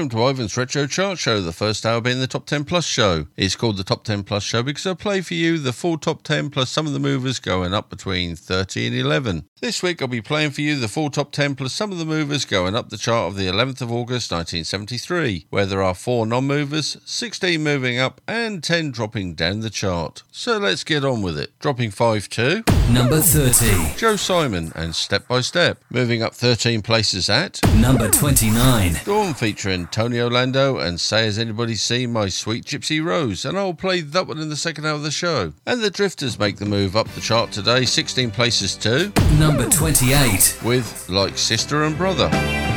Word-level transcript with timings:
Welcome 0.00 0.18
to 0.18 0.28
Ivan's 0.28 0.56
Retro 0.56 0.86
Chart 0.86 1.18
Show, 1.18 1.42
the 1.42 1.52
first 1.52 1.84
hour 1.84 2.00
being 2.00 2.20
the 2.20 2.26
Top 2.26 2.46
10 2.46 2.64
Plus 2.64 2.86
show. 2.86 3.26
It's 3.36 3.54
called 3.54 3.76
the 3.76 3.84
Top 3.84 4.02
10 4.02 4.22
Plus 4.22 4.42
show 4.42 4.62
because 4.62 4.86
I 4.86 4.94
play 4.94 5.20
for 5.20 5.34
you 5.34 5.58
the 5.58 5.74
full 5.74 5.98
Top 5.98 6.22
10 6.22 6.48
plus 6.48 6.70
some 6.70 6.86
of 6.86 6.94
the 6.94 6.98
movers 6.98 7.38
going 7.38 7.74
up 7.74 7.90
between 7.90 8.34
30 8.34 8.86
and 8.86 8.96
11. 8.96 9.44
This 9.60 9.82
week 9.82 10.00
I'll 10.00 10.08
be 10.08 10.22
playing 10.22 10.52
for 10.52 10.62
you 10.62 10.76
the 10.76 10.88
full 10.88 11.10
top 11.10 11.32
10 11.32 11.54
plus 11.54 11.74
some 11.74 11.92
of 11.92 11.98
the 11.98 12.06
movers 12.06 12.46
going 12.46 12.74
up 12.74 12.88
the 12.88 12.96
chart 12.96 13.28
of 13.28 13.36
the 13.36 13.46
11th 13.46 13.82
of 13.82 13.92
August 13.92 14.32
1973, 14.32 15.48
where 15.50 15.66
there 15.66 15.82
are 15.82 15.94
4 15.94 16.24
non 16.24 16.46
movers, 16.46 16.96
16 17.04 17.62
moving 17.62 17.98
up, 17.98 18.22
and 18.26 18.64
10 18.64 18.92
dropping 18.92 19.34
down 19.34 19.60
the 19.60 19.68
chart. 19.68 20.22
So 20.30 20.56
let's 20.56 20.82
get 20.82 21.04
on 21.04 21.20
with 21.20 21.38
it. 21.38 21.58
Dropping 21.58 21.90
5 21.90 22.26
to 22.30 22.64
number 22.92 23.20
30, 23.20 23.96
Joe 23.96 24.16
Simon 24.16 24.72
and 24.74 24.94
Step 24.94 25.28
by 25.28 25.42
Step. 25.42 25.78
Moving 25.90 26.22
up 26.22 26.34
13 26.34 26.82
places 26.82 27.30
at 27.30 27.60
number 27.76 28.10
29, 28.10 28.96
Dawn 29.04 29.34
featuring 29.34 29.86
Tony 29.88 30.20
Orlando 30.20 30.78
and 30.78 31.00
Say 31.00 31.26
Has 31.26 31.38
Anybody 31.38 31.76
Seen 31.76 32.12
My 32.12 32.28
Sweet 32.28 32.64
Gypsy 32.64 33.04
Rose? 33.04 33.44
And 33.44 33.56
I'll 33.56 33.74
play 33.74 34.00
that 34.00 34.26
one 34.26 34.38
in 34.38 34.48
the 34.48 34.56
second 34.56 34.86
hour 34.86 34.94
of 34.94 35.02
the 35.02 35.12
show. 35.12 35.52
And 35.64 35.80
the 35.80 35.90
Drifters 35.90 36.38
make 36.38 36.56
the 36.56 36.66
move 36.66 36.96
up 36.96 37.08
the 37.08 37.20
chart 37.20 37.52
today, 37.52 37.84
16 37.84 38.32
places 38.32 38.74
to 38.76 39.12
number 39.38 39.60
number 39.60 39.76
28. 39.76 40.58
With 40.64 41.08
Like 41.08 41.36
Sister 41.36 41.84
and 41.84 41.96
Brother. 41.96 42.69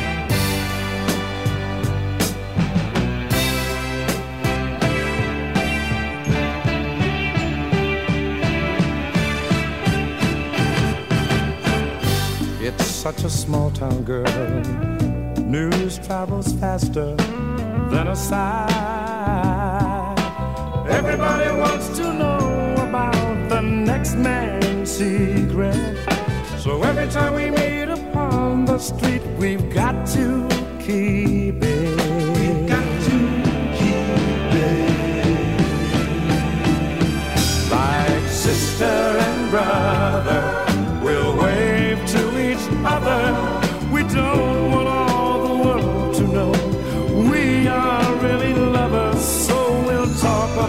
A 13.24 13.30
small 13.30 13.70
town 13.70 14.02
girl. 14.04 14.26
News 15.40 15.98
travels 15.98 16.52
faster 16.54 17.14
than 17.90 18.08
a 18.08 18.16
sigh. 18.16 20.14
Everybody 20.88 21.50
wants 21.58 21.88
to 21.96 22.12
know 22.12 22.74
about 22.76 23.48
the 23.48 23.62
next 23.62 24.16
man's 24.16 24.90
secret. 24.90 25.96
So 26.58 26.82
every 26.82 27.08
time 27.08 27.34
we 27.34 27.50
meet 27.50 27.88
upon 27.88 28.66
the 28.66 28.78
street, 28.78 29.22
we've 29.38 29.72
got 29.72 30.06
to 30.08 30.46
keep 30.80 31.62
it. 31.62 31.96
We've 32.36 32.68
got 32.68 32.86
to 33.08 33.16
keep 33.78 34.54
it. 34.68 34.90
Like 37.70 38.28
sister 38.28 38.84
and 38.84 39.50
brother, 39.50 40.63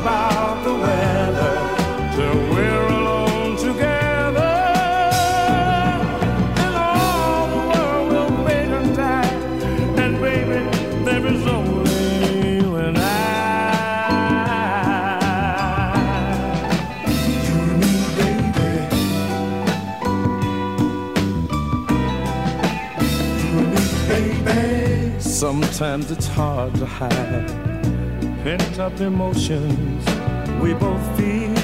about 0.05 0.63
the 0.63 0.71
weather 0.71 1.55
till 2.15 2.37
we're 2.53 2.87
alone 2.89 3.57
together. 3.57 4.53
And 6.63 6.75
all 6.75 7.47
the 7.55 7.61
world 7.71 8.07
will 8.11 8.33
fade 8.45 8.69
and 8.69 8.95
die. 8.95 9.33
And 10.03 10.13
baby, 10.21 10.59
there 11.05 11.25
is 11.25 11.47
only 11.47 12.59
you 12.59 12.75
and 12.75 12.97
I. 12.99 13.01
You 17.47 17.55
and 17.63 17.79
me, 17.81 17.93
baby. 18.19 18.69
You 23.41 23.53
and 23.57 23.69
me, 23.73 23.85
baby. 24.43 25.19
Sometimes 25.19 26.05
it's 26.11 26.27
hard 26.27 26.75
to 26.75 26.85
hide 26.85 27.64
pent 28.45 28.77
up 28.77 29.01
emotions 29.01 30.05
we 30.61 30.71
both 30.75 31.03
feel. 31.17 31.57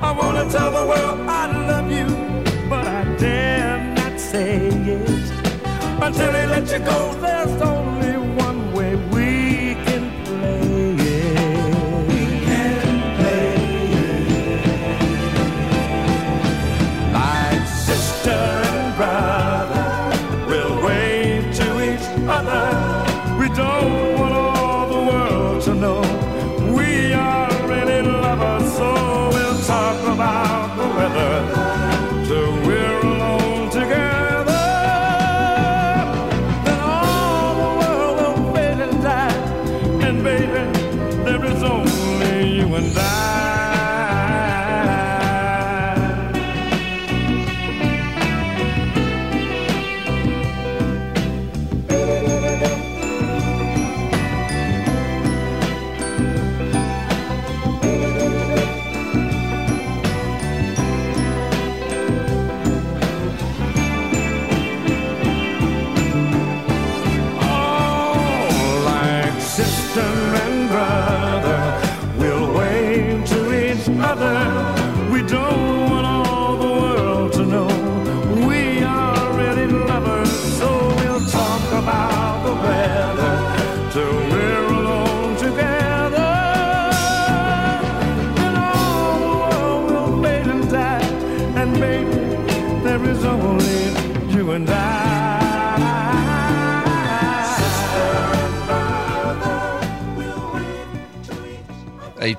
I 0.00 0.14
wanna 0.16 0.48
tell 0.48 0.70
the 0.70 0.86
world 0.86 1.18
I 1.28 1.44
love 1.70 1.90
you, 1.90 2.06
but 2.70 2.86
I 2.86 3.02
dare 3.16 3.78
not 3.96 4.20
say 4.20 4.68
it 4.68 5.26
until 6.06 6.30
they 6.30 6.46
let 6.46 6.70
you 6.70 6.78
go. 6.78 6.98
There's 7.20 7.60
only 7.62 7.95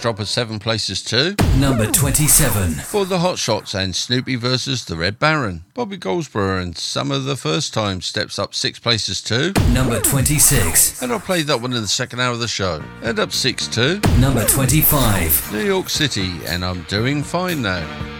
drop 0.07 0.19
of 0.19 0.29
seven 0.29 0.57
places 0.57 1.03
too. 1.03 1.35
number 1.57 1.85
27 1.85 2.75
for 2.75 3.03
the 3.03 3.19
Hot 3.19 3.37
Shots 3.37 3.73
and 3.73 3.93
Snoopy 3.93 4.37
versus 4.37 4.85
the 4.85 4.95
Red 4.95 5.19
Baron. 5.19 5.65
Bobby 5.73 5.97
Goldsboro 5.97 6.61
and 6.61 6.77
Summer 6.77 7.19
the 7.19 7.35
First 7.35 7.73
Time 7.73 7.99
steps 7.99 8.39
up 8.39 8.55
six 8.55 8.79
places 8.79 9.21
too. 9.21 9.51
number 9.73 9.99
26. 9.99 11.01
And 11.01 11.11
I'll 11.11 11.19
play 11.19 11.41
that 11.41 11.59
one 11.59 11.73
in 11.73 11.81
the 11.81 11.89
second 11.89 12.21
hour 12.21 12.31
of 12.31 12.39
the 12.39 12.47
show. 12.47 12.81
And 13.03 13.19
up 13.19 13.33
six 13.33 13.67
too. 13.67 13.99
number 14.17 14.45
25. 14.45 15.51
New 15.51 15.65
York 15.65 15.89
City, 15.89 16.31
and 16.45 16.63
I'm 16.63 16.83
doing 16.83 17.21
fine 17.21 17.61
now. 17.61 18.16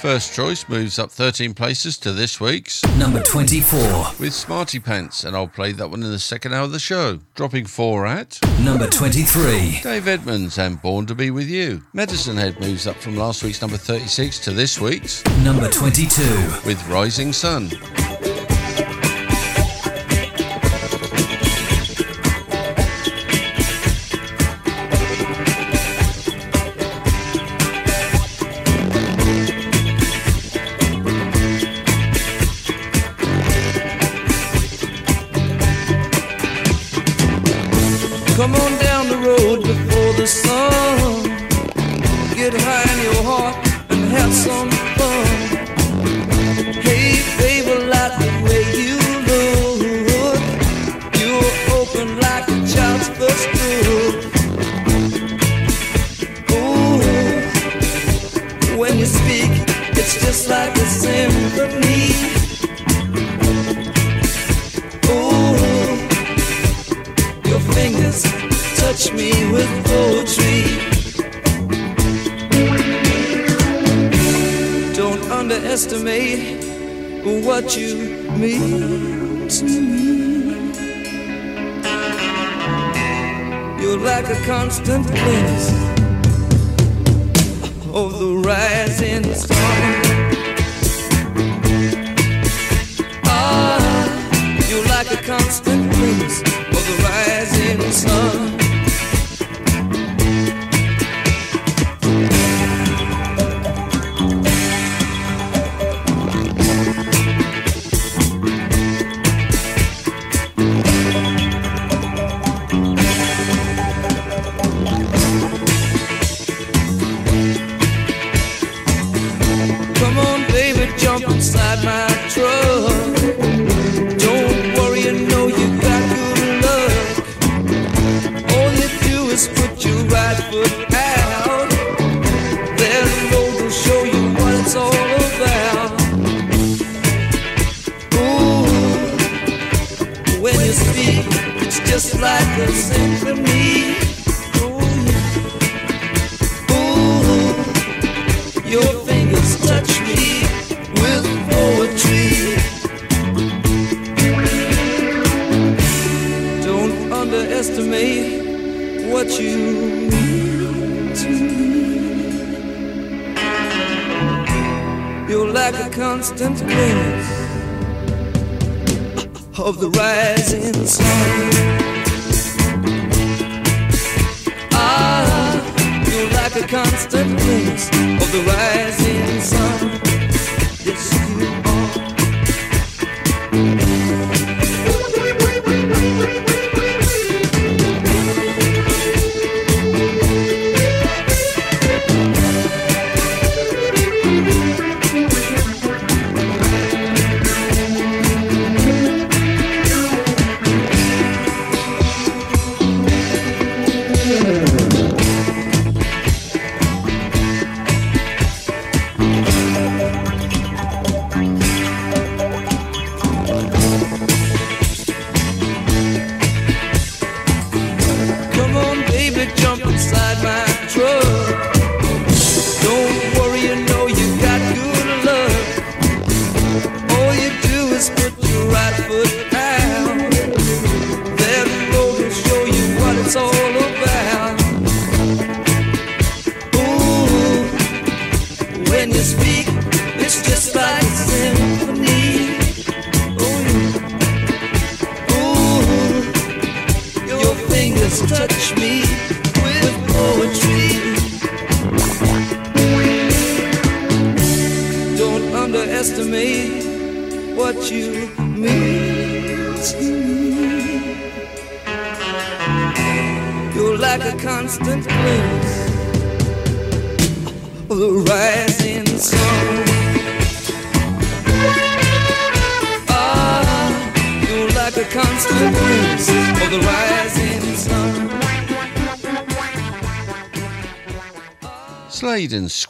First 0.00 0.32
Choice 0.32 0.66
moves 0.66 0.98
up 0.98 1.10
13 1.10 1.52
places 1.52 1.98
to 1.98 2.12
this 2.12 2.40
week's 2.40 2.82
number 2.96 3.22
24 3.22 3.78
with 4.18 4.32
Smarty 4.32 4.80
Pants, 4.80 5.24
and 5.24 5.36
I'll 5.36 5.46
play 5.46 5.72
that 5.72 5.90
one 5.90 6.02
in 6.02 6.10
the 6.10 6.18
second 6.18 6.54
hour 6.54 6.62
of 6.62 6.72
the 6.72 6.78
show. 6.78 7.18
Dropping 7.34 7.66
four 7.66 8.06
at 8.06 8.38
number 8.62 8.86
23, 8.86 9.80
Dave 9.82 10.08
Edmunds 10.08 10.58
and 10.58 10.80
Born 10.80 11.04
to 11.04 11.14
Be 11.14 11.30
With 11.30 11.48
You. 11.48 11.82
Medicine 11.92 12.38
Head 12.38 12.58
moves 12.60 12.86
up 12.86 12.96
from 12.96 13.14
last 13.14 13.42
week's 13.42 13.60
number 13.60 13.76
36 13.76 14.38
to 14.38 14.52
this 14.52 14.80
week's 14.80 15.22
number 15.44 15.68
22 15.68 16.22
with 16.64 16.82
Rising 16.88 17.34
Sun. 17.34 17.70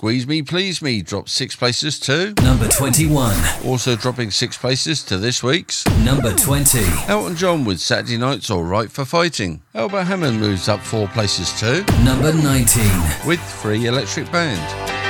Squeeze 0.00 0.26
Me, 0.26 0.40
Please 0.40 0.80
Me 0.80 1.02
dropped 1.02 1.28
six 1.28 1.54
places 1.54 2.00
to 2.00 2.32
number 2.42 2.66
21. 2.68 3.36
Also 3.66 3.94
dropping 3.96 4.30
six 4.30 4.56
places 4.56 5.04
to 5.04 5.18
this 5.18 5.42
week's 5.42 5.86
number 5.98 6.34
20. 6.34 6.78
Elton 7.06 7.36
John 7.36 7.66
with 7.66 7.80
Saturday 7.80 8.16
Night's 8.16 8.48
All 8.48 8.64
Right 8.64 8.90
for 8.90 9.04
Fighting. 9.04 9.60
Albert 9.74 10.04
Hammond 10.04 10.40
moves 10.40 10.70
up 10.70 10.80
four 10.80 11.06
places 11.08 11.52
to 11.60 11.84
number 12.02 12.32
19 12.32 13.26
with 13.26 13.40
Free 13.40 13.84
Electric 13.84 14.32
Band. 14.32 15.09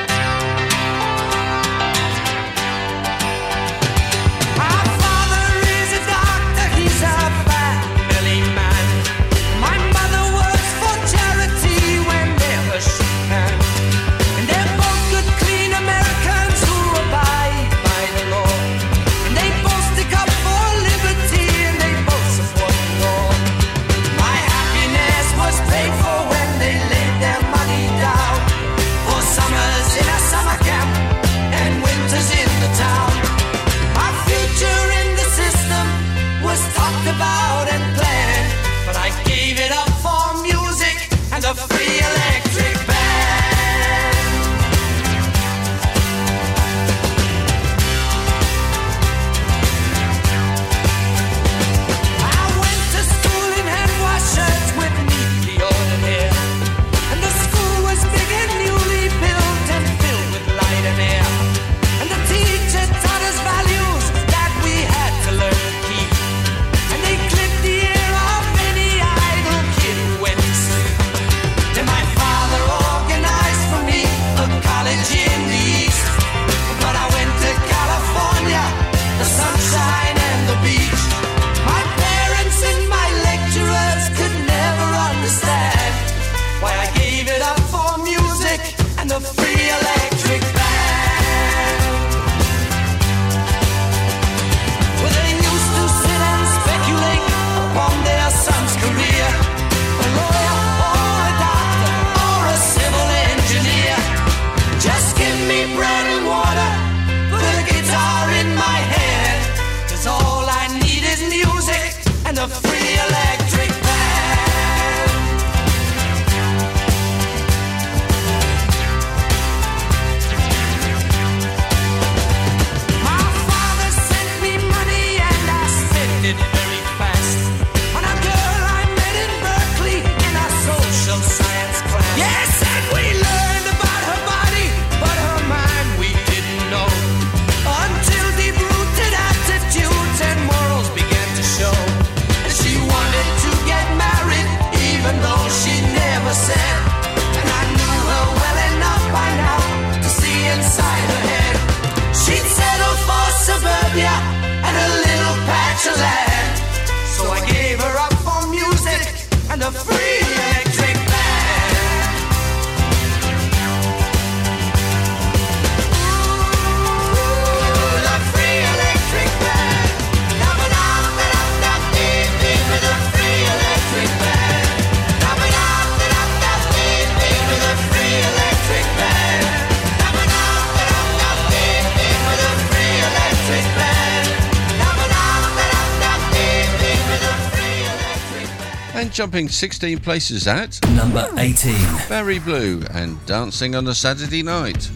And 189.11 189.17
jumping 189.17 189.49
16 189.49 189.99
places 189.99 190.47
at 190.47 190.79
Number 190.95 191.29
18. 191.37 191.75
Barry 192.09 192.39
Blue 192.39 192.85
and 192.93 193.19
Dancing 193.27 193.75
on 193.75 193.89
a 193.89 193.93
Saturday 193.93 194.45
Night. 194.45 194.89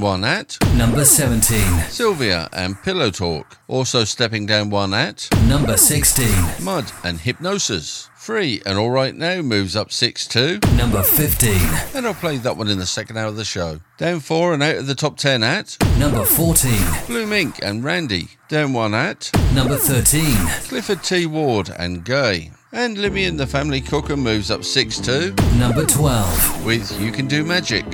Down 0.00 0.08
one 0.12 0.24
at 0.24 0.56
Number 0.76 1.04
17. 1.04 1.60
Sylvia 1.90 2.48
and 2.54 2.82
Pillow 2.82 3.10
Talk. 3.10 3.58
Also 3.68 4.04
stepping 4.04 4.46
down 4.46 4.70
one 4.70 4.94
at 4.94 5.28
Number 5.46 5.76
16. 5.76 6.64
Mud 6.64 6.90
and 7.04 7.20
Hypnosis. 7.20 8.08
Free 8.16 8.62
and 8.64 8.78
Alright 8.78 9.14
Now 9.14 9.42
moves 9.42 9.76
up 9.76 9.92
6 9.92 10.26
2. 10.26 10.60
Number 10.74 11.02
15. 11.02 11.52
And 11.94 12.06
I'll 12.06 12.14
play 12.14 12.38
that 12.38 12.56
one 12.56 12.68
in 12.68 12.78
the 12.78 12.86
second 12.86 13.18
hour 13.18 13.26
of 13.26 13.36
the 13.36 13.44
show. 13.44 13.80
Down 13.98 14.20
four 14.20 14.54
and 14.54 14.62
out 14.62 14.76
of 14.76 14.86
the 14.86 14.94
top 14.94 15.18
10 15.18 15.42
at 15.42 15.76
Number 15.98 16.24
14. 16.24 16.72
Blue 17.06 17.26
Mink 17.26 17.62
and 17.62 17.84
Randy. 17.84 18.28
Down 18.48 18.72
one 18.72 18.94
at 18.94 19.30
Number 19.54 19.76
13. 19.76 20.24
Clifford 20.68 21.02
T. 21.02 21.26
Ward 21.26 21.70
and 21.78 22.06
Gaye. 22.06 22.52
And 22.72 22.96
Limmie 22.96 23.28
and 23.28 23.38
the 23.38 23.46
Family 23.46 23.82
Cookin' 23.82 24.20
moves 24.20 24.50
up 24.50 24.64
6 24.64 24.98
2 25.00 25.34
Number 25.58 25.84
12. 25.84 26.64
with 26.64 26.98
You 26.98 27.12
Can 27.12 27.26
Do 27.28 27.44
Magic. 27.44 27.84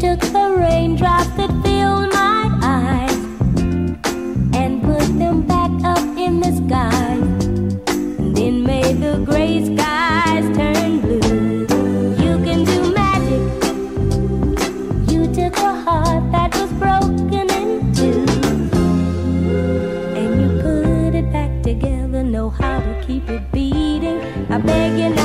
Took 0.00 0.20
the 0.32 0.56
raindrops 0.56 1.28
that 1.36 1.50
filled 1.62 2.10
my 2.14 2.48
eyes 2.62 3.12
and 4.56 4.82
put 4.82 5.06
them 5.18 5.42
back 5.42 5.70
up 5.84 6.02
in 6.16 6.40
the 6.40 6.52
sky. 6.56 7.12
And 8.18 8.34
then 8.34 8.64
made 8.64 8.98
the 9.02 9.22
gray 9.22 9.62
skies 9.62 10.56
turn 10.56 11.00
blue. 11.02 11.66
You 12.24 12.34
can 12.46 12.64
do 12.64 12.94
magic. 12.94 13.42
You 15.12 15.26
took 15.34 15.58
a 15.58 15.74
heart 15.84 16.32
that 16.32 16.54
was 16.54 16.72
broken 16.84 17.50
in 17.60 17.92
two 17.92 18.24
and 20.16 20.40
you 20.40 20.48
put 20.62 21.14
it 21.14 21.30
back 21.30 21.62
together. 21.62 22.22
Know 22.22 22.48
how 22.48 22.80
to 22.80 23.04
keep 23.06 23.28
it 23.28 23.52
beating. 23.52 24.22
I 24.50 24.56
beg 24.56 24.98
you 24.98 25.19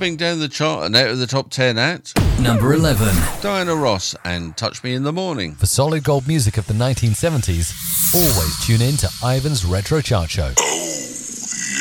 Dropping 0.00 0.16
down 0.16 0.38
the 0.38 0.48
chart 0.48 0.86
and 0.86 0.96
out 0.96 1.10
of 1.10 1.18
the 1.18 1.26
top 1.26 1.50
10 1.50 1.76
at 1.76 2.14
Number 2.40 2.72
11. 2.72 3.06
Diana 3.42 3.74
Ross 3.74 4.16
and 4.24 4.56
Touch 4.56 4.82
Me 4.82 4.94
in 4.94 5.02
the 5.02 5.12
Morning. 5.12 5.54
For 5.56 5.66
solid 5.66 6.04
gold 6.04 6.26
music 6.26 6.56
of 6.56 6.66
the 6.66 6.72
1970s, 6.72 8.14
always 8.14 8.66
tune 8.66 8.80
in 8.80 8.96
to 8.96 9.10
Ivan's 9.22 9.62
Retro 9.66 10.00
Chart 10.00 10.30
Show. 10.30 10.54
Oh, 10.58 10.86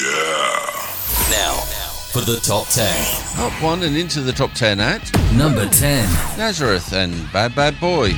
yeah. 0.04 1.32
Now, 1.32 1.62
for 2.12 2.20
the 2.20 2.42
top 2.42 2.68
10. 2.68 3.42
Up 3.42 3.54
one 3.64 3.84
and 3.84 3.96
into 3.96 4.20
the 4.20 4.34
top 4.34 4.52
10 4.52 4.82
at 4.82 5.10
Number 5.34 5.66
10. 5.70 6.04
Nazareth 6.38 6.92
and 6.92 7.14
Bad 7.32 7.56
Bad 7.56 7.80
Boy. 7.80 8.12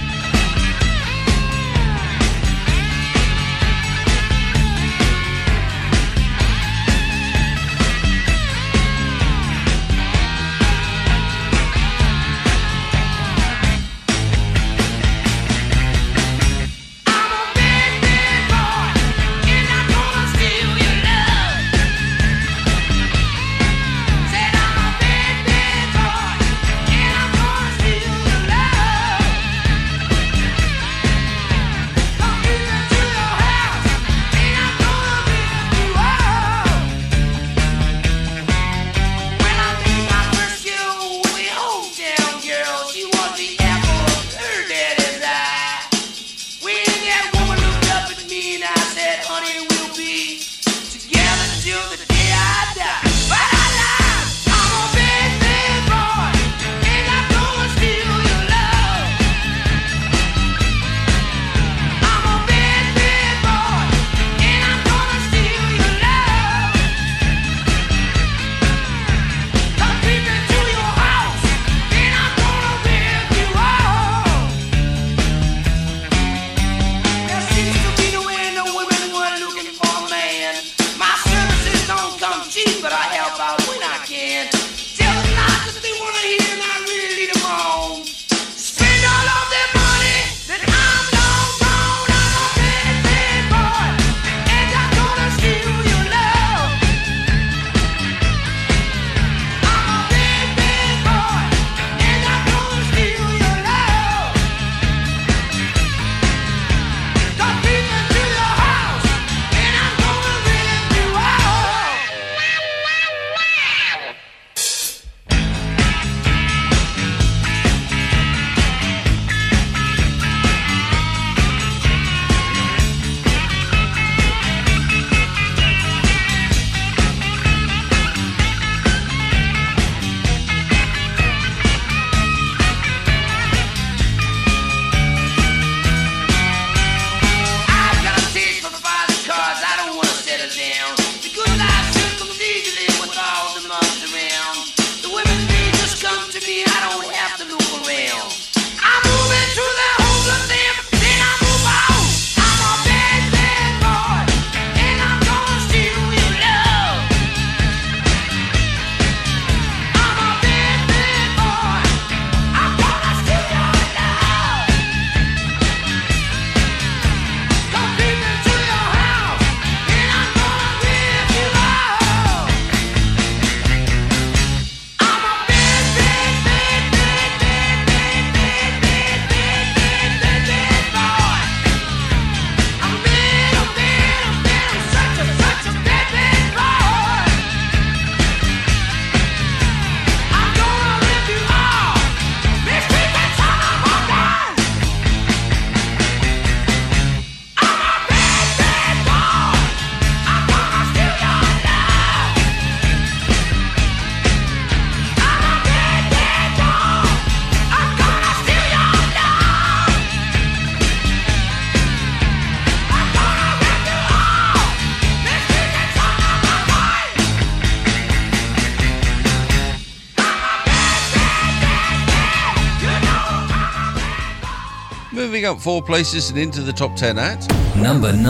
Up 225.51 225.59
four 225.59 225.81
places 225.81 226.29
and 226.29 226.39
into 226.39 226.61
the 226.61 226.71
top 226.71 226.95
10 226.95 227.19
at 227.19 227.45
Number 227.75 228.13
9. 228.13 228.21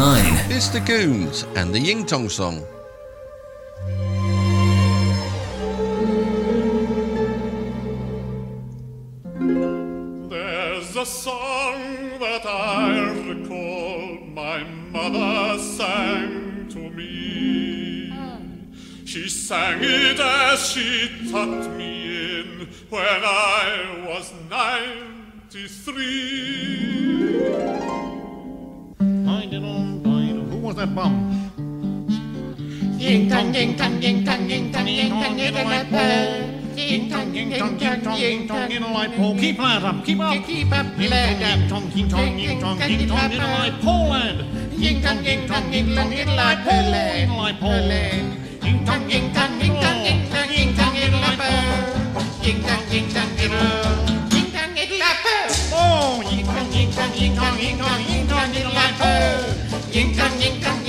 it's 0.49 0.69
the 0.69 0.79
Goons 0.79 1.43
and 1.55 1.71
the 1.71 1.79
Ying 1.79 2.03
Tong 2.03 2.29
song. 2.29 2.65
There's 10.29 10.95
a 10.95 11.05
song 11.05 12.19
that 12.19 12.43
I 12.43 13.12
recall 13.27 14.17
my 14.25 14.63
mother 14.63 15.62
sang 15.62 16.69
to 16.69 16.89
me. 16.89 18.12
She 19.05 19.29
sang 19.29 19.77
it 19.84 20.19
as 20.19 20.71
she 20.71 21.29
tucked 21.31 21.69
me 21.77 22.39
in 22.39 22.67
when 22.89 23.21
I 23.23 24.05
was 24.07 24.34
93. 25.53 26.01
Who 30.49 30.57
was 30.63 30.77
that 30.77 30.95
bum? 30.95 31.11
Ying 32.97 33.27
tang 33.29 33.53
ying 33.53 33.75
tang 33.75 34.01
ying 34.01 34.23
tang 34.23 34.47
ying 34.47 34.71
tang 34.71 34.87
ying 34.87 35.09
tang 35.11 35.37
ying 35.37 35.53
tang 35.53 35.67
ying 35.67 35.91
tang 35.91 36.51
Ying 36.73 37.09
tong, 37.11 37.33
ying 37.33 37.51
tong, 37.51 37.77
ying 37.79 38.01
tong, 38.01 38.17
ying 38.17 38.47
tong, 38.47 38.71
in 38.71 38.83
a 38.83 38.93
light 38.93 39.11
pole. 39.17 39.35
Keep 39.35 39.59
up, 39.59 40.05
keep 40.05 40.19
up. 40.21 40.45
Keep 40.45 40.71
up, 40.71 40.85
Ying 40.97 41.67
tong, 41.67 41.91
ying 41.91 42.09
tong, 42.09 42.39
ying 42.39 42.59
tong, 42.59 42.79
ying 42.79 42.79
tong, 42.79 42.79
ying 42.79 43.09
tong, 43.09 43.31
in 43.31 43.41
a 43.41 43.47
light 43.47 43.81
pole, 43.81 44.09
lad. 44.09 44.45
Ying 44.71 45.01
tong 45.03 45.23
ying 45.23 45.47
tong 45.47 45.73
ying 45.73 45.95
tong 45.95 46.13
in 46.13 46.29
a 46.29 46.35
light 46.35 46.63
pole, 46.63 46.71
pole. 46.71 46.95
in 46.95 47.29
a 47.29 47.37
light 47.37 47.59
pole. 47.59 47.91
Ying 48.63 48.85
tong 48.85 49.09
ying 49.09 49.33
tong 49.33 49.59
ying 49.59 49.75
tong 49.81 49.99
ying 49.99 50.29
tong 50.29 50.47
ying 50.47 50.75
tang 52.63 52.89
ying 52.89 53.09
tang 53.09 53.35
to 53.37 54.00
yinkan, 57.62 58.02
yinkan, 58.10 58.50
yinkan, 58.50 58.93
yinkan, 59.93 60.34
yinkan, 60.41 60.80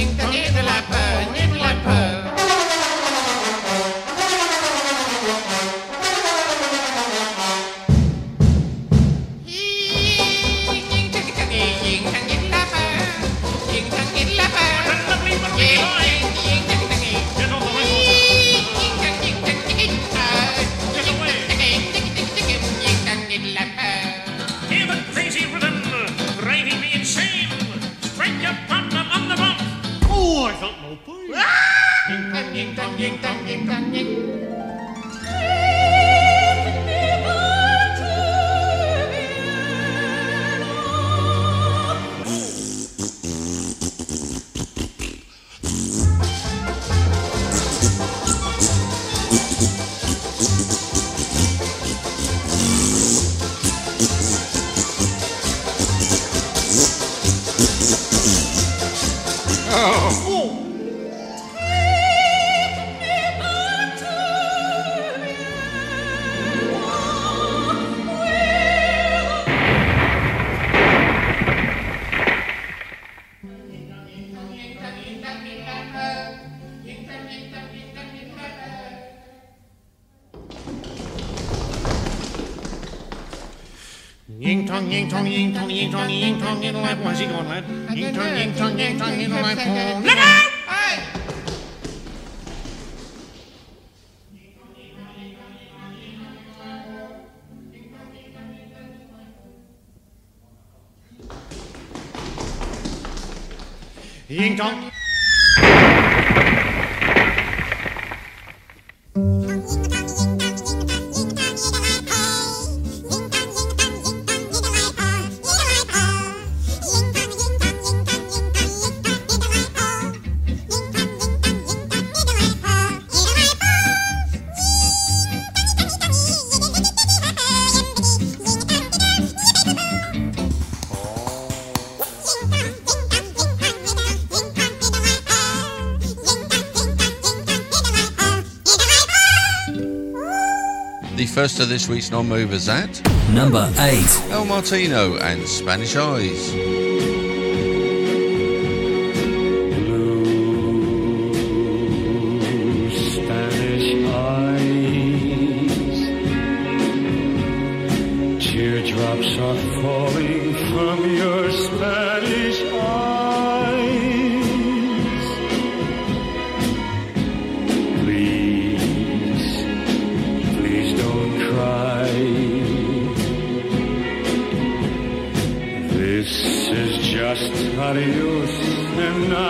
first 141.43 141.59
of 141.59 141.69
this 141.69 141.89
week's 141.89 142.13
non-movers 142.13 142.69
at 142.69 143.03
number 143.31 143.69
eight, 143.79 144.07
Al 144.31 144.45
Martino 144.45 145.17
and 145.17 145.43
Spanish 145.49 145.97
Eyes. 145.97 146.82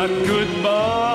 not 0.03 0.27
goodbye. 0.27 1.12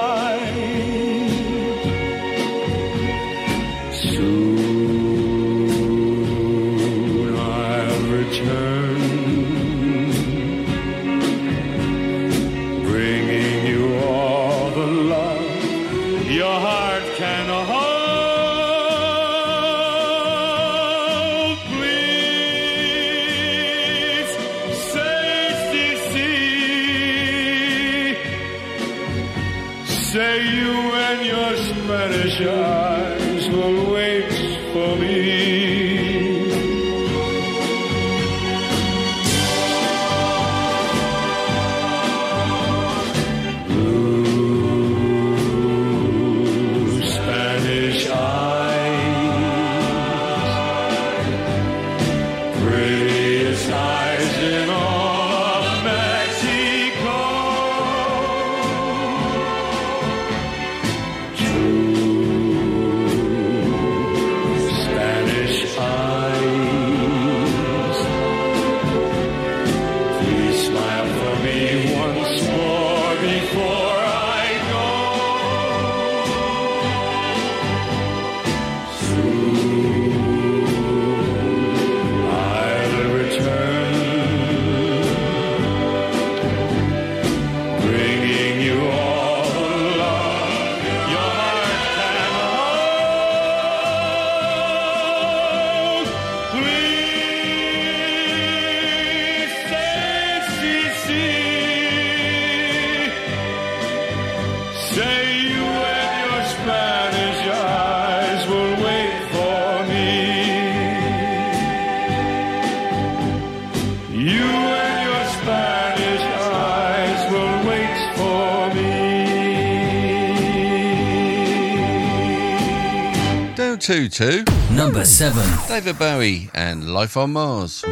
To 124.18 124.44
Number 124.72 125.06
7. 125.06 125.44
David 125.68 126.00
Bowie 126.00 126.50
and 126.56 126.92
Life 126.92 127.16
on 127.18 127.34
Mars. 127.34 127.84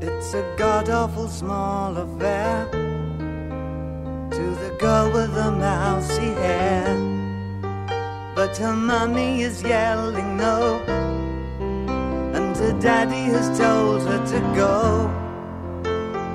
It's 0.00 0.32
a 0.32 0.54
god 0.56 0.88
awful 0.88 1.26
small 1.26 1.96
affair 1.96 2.68
to 4.30 4.44
the 4.62 4.76
girl 4.78 5.10
with 5.12 5.34
the 5.34 5.50
mousy 5.50 6.32
hair. 6.44 6.86
But 8.36 8.56
her 8.58 8.76
mummy 8.76 9.42
is 9.42 9.60
yelling 9.60 10.36
no, 10.36 10.78
and 12.36 12.56
her 12.56 12.78
daddy 12.78 13.24
has 13.34 13.58
told 13.58 14.02
her 14.04 14.24
to 14.24 14.40
go. 14.54 15.10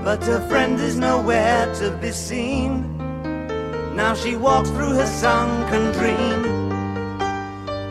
But 0.03 0.21
her 0.25 0.45
friend 0.49 0.77
is 0.77 0.97
nowhere 0.97 1.73
to 1.75 1.91
be 2.01 2.11
seen. 2.11 2.97
Now 3.95 4.13
she 4.13 4.35
walks 4.35 4.69
through 4.71 4.95
her 4.95 5.07
sunken 5.07 5.93
dream 5.93 6.54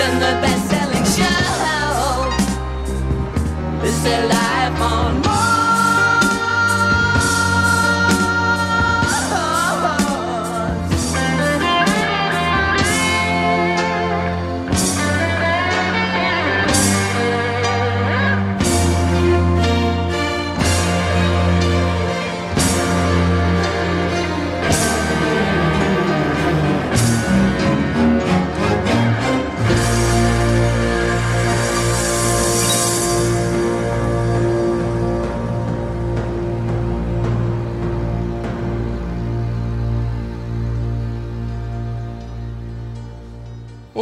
in 0.00 0.14
the 0.18 0.32
best-selling 0.42 1.06
show. 1.16 2.30
Is 3.86 4.02
there 4.02 4.26
life 4.28 4.80
on 4.80 5.29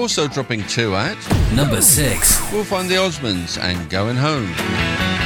Also 0.08 0.26
dropping 0.26 0.62
two 0.68 0.94
at 0.94 1.18
Number 1.54 1.82
6. 1.82 2.50
we'll 2.50 2.64
find 2.64 2.88
the 2.88 2.94
Osmonds 2.94 3.62
and 3.62 3.90
Going 3.90 4.16
Home. 4.16 5.17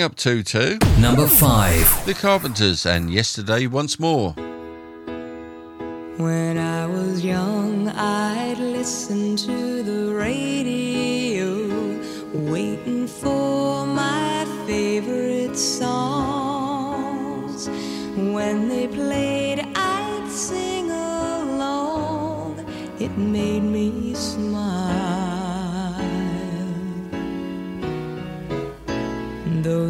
Up 0.00 0.14
2 0.16 0.42
2. 0.42 0.78
Number 0.98 1.26
5. 1.26 2.06
The 2.06 2.14
Carpenters 2.14 2.86
and 2.86 3.10
Yesterday 3.10 3.66
Once 3.66 3.98
More. 3.98 4.32
When 6.16 6.58
I 6.58 6.86
was 6.86 7.24
young, 7.24 7.88
I'd 7.88 8.58
listen 8.58 9.36
to 9.36 9.82
the 9.82 10.14
radio, 10.14 11.98
waiting 12.32 13.06
for 13.06 13.86
my 13.86 14.44
favorite 14.66 15.56
songs. 15.56 16.98
When 18.16 18.68
they 18.68 18.88
played, 18.88 19.66
I'd 19.74 20.28
sing 20.30 20.90
along. 20.90 22.64
It 23.00 23.16
made 23.16 23.62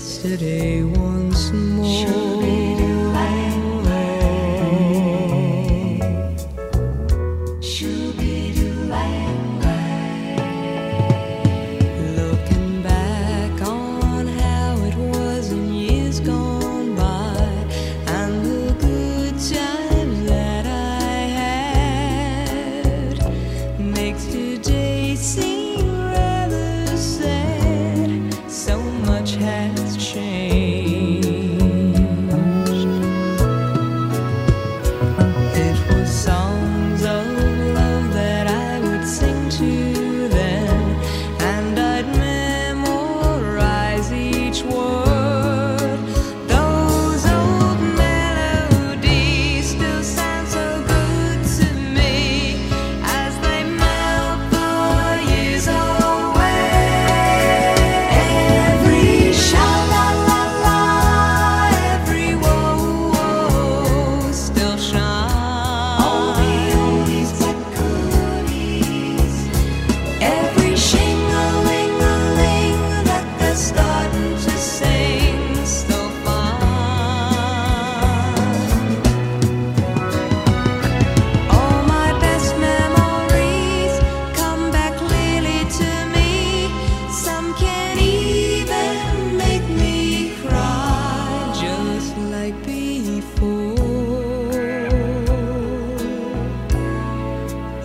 yesterday 0.00 0.82
was 0.82 1.09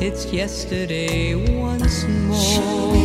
It's 0.02 0.26
yesterday 0.26 1.36
once 1.36 2.04
more. 2.04 3.05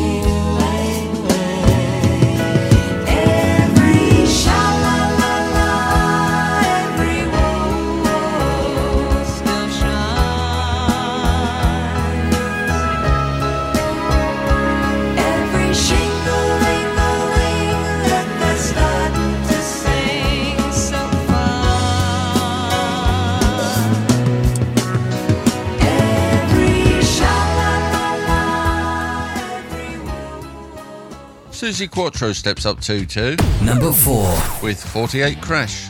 Suzi 31.70 31.88
Quatro 31.88 32.32
steps 32.32 32.66
up 32.66 32.80
to 32.80 33.06
two. 33.06 33.36
Number 33.62 33.92
four. 33.92 34.26
With 34.60 34.82
48 34.82 35.40
Crash. 35.40 35.88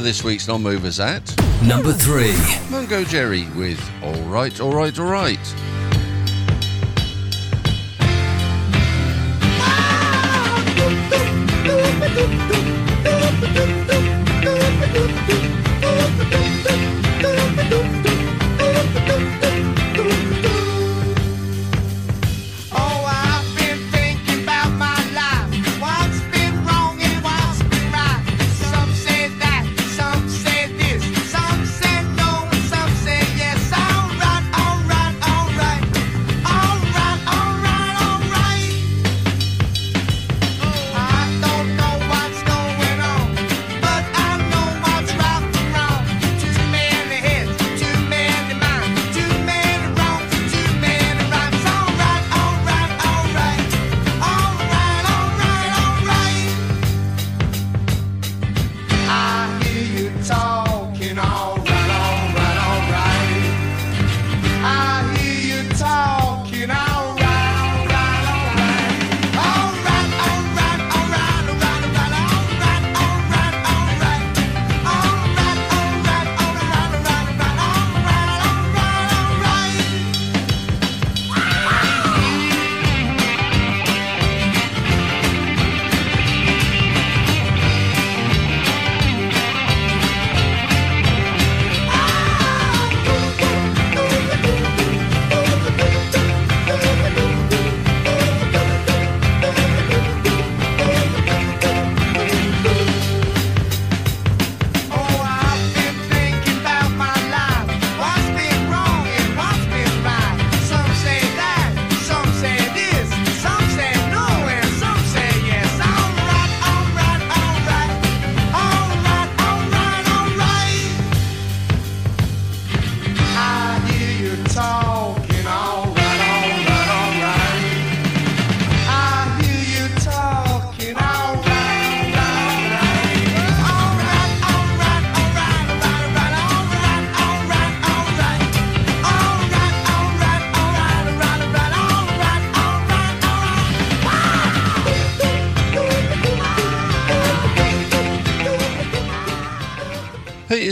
this 0.00 0.24
week's 0.24 0.48
non 0.48 0.62
movers 0.62 0.98
at 0.98 1.22
number 1.62 1.92
three 1.92 2.34
Mungo 2.70 3.04
Jerry 3.04 3.46
with 3.56 3.80
Alright, 4.02 4.60
Alright, 4.60 4.98
Alright. 4.98 5.54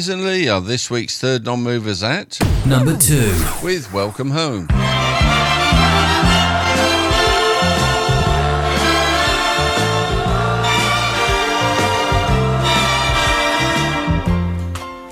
amazingly 0.08 0.48
are 0.48 0.60
this 0.60 0.90
week's 0.90 1.16
third 1.20 1.44
non 1.44 1.62
movers 1.62 2.02
at 2.02 2.36
number 2.66 2.96
two 2.96 3.32
with 3.62 3.92
Welcome 3.92 4.32
Home. 4.32 4.66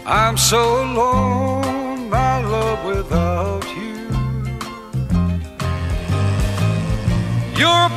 I'm 0.07 0.37
so 0.37 0.83
alone, 0.83 2.11
my 2.11 2.41
love, 2.41 2.85
without 2.85 3.65
you. 3.77 4.09
You're 7.57 7.91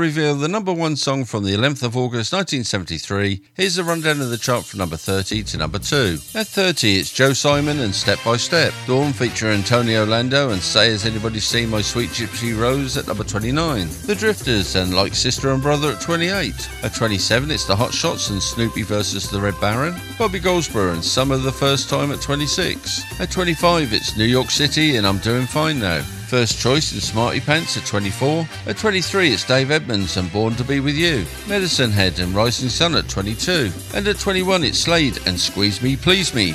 reveal 0.00 0.34
the 0.34 0.48
number 0.48 0.72
one 0.72 0.96
song 0.96 1.26
from 1.26 1.44
the 1.44 1.52
11th 1.52 1.82
of 1.82 1.94
August 1.94 2.32
1973, 2.32 3.42
here's 3.54 3.76
a 3.76 3.84
rundown 3.84 4.22
of 4.22 4.30
the 4.30 4.38
chart 4.38 4.64
from 4.64 4.78
number 4.78 4.96
30 4.96 5.42
to 5.42 5.58
number 5.58 5.78
2. 5.78 6.18
At 6.34 6.46
30, 6.46 6.96
it's 6.96 7.12
Joe 7.12 7.34
Simon 7.34 7.80
and 7.80 7.94
Step 7.94 8.18
by 8.24 8.38
Step. 8.38 8.72
Dawn 8.86 9.12
feature 9.12 9.60
Tony 9.62 9.96
Orlando 9.96 10.50
and 10.50 10.62
Say 10.62 10.90
Has 10.90 11.04
Anybody 11.04 11.38
Seen 11.38 11.68
My 11.68 11.82
Sweet 11.82 12.08
Gypsy 12.10 12.58
Rose 12.58 12.96
at 12.96 13.08
number 13.08 13.24
29. 13.24 13.88
The 14.06 14.14
Drifters 14.14 14.74
and 14.74 14.94
Like 14.94 15.14
Sister 15.14 15.50
and 15.50 15.62
Brother 15.62 15.92
at 15.92 16.00
28. 16.00 16.68
At 16.82 16.94
27, 16.94 17.50
it's 17.50 17.66
The 17.66 17.76
Hot 17.76 17.92
Shots 17.92 18.30
and 18.30 18.42
Snoopy 18.42 18.82
versus 18.82 19.30
the 19.30 19.40
Red 19.40 19.60
Baron. 19.60 19.94
Bobby 20.18 20.38
Goldsboro 20.38 20.94
and 20.94 21.04
Summer 21.04 21.36
the 21.36 21.52
First 21.52 21.90
Time 21.90 22.10
at 22.10 22.22
26. 22.22 23.20
At 23.20 23.30
25, 23.30 23.92
it's 23.92 24.16
New 24.16 24.24
York 24.24 24.50
City 24.50 24.96
and 24.96 25.06
I'm 25.06 25.18
Doing 25.18 25.46
Fine 25.46 25.80
Now. 25.80 26.02
First 26.30 26.60
choice 26.60 26.92
in 26.92 27.00
Smarty 27.00 27.40
Pants 27.40 27.76
at 27.76 27.84
24. 27.84 28.48
At 28.68 28.76
23, 28.76 29.32
it's 29.32 29.44
Dave 29.44 29.72
Edmunds 29.72 30.16
and 30.16 30.32
Born 30.32 30.54
to 30.54 30.62
Be 30.62 30.78
With 30.78 30.94
You. 30.94 31.26
Medicine 31.48 31.90
Head 31.90 32.20
and 32.20 32.32
Rising 32.32 32.68
Sun 32.68 32.94
at 32.94 33.08
22. 33.08 33.72
And 33.94 34.06
at 34.06 34.20
21, 34.20 34.62
it's 34.62 34.78
Slade 34.78 35.18
and 35.26 35.38
Squeeze 35.40 35.82
Me, 35.82 35.96
Please 35.96 36.32
Me. 36.32 36.54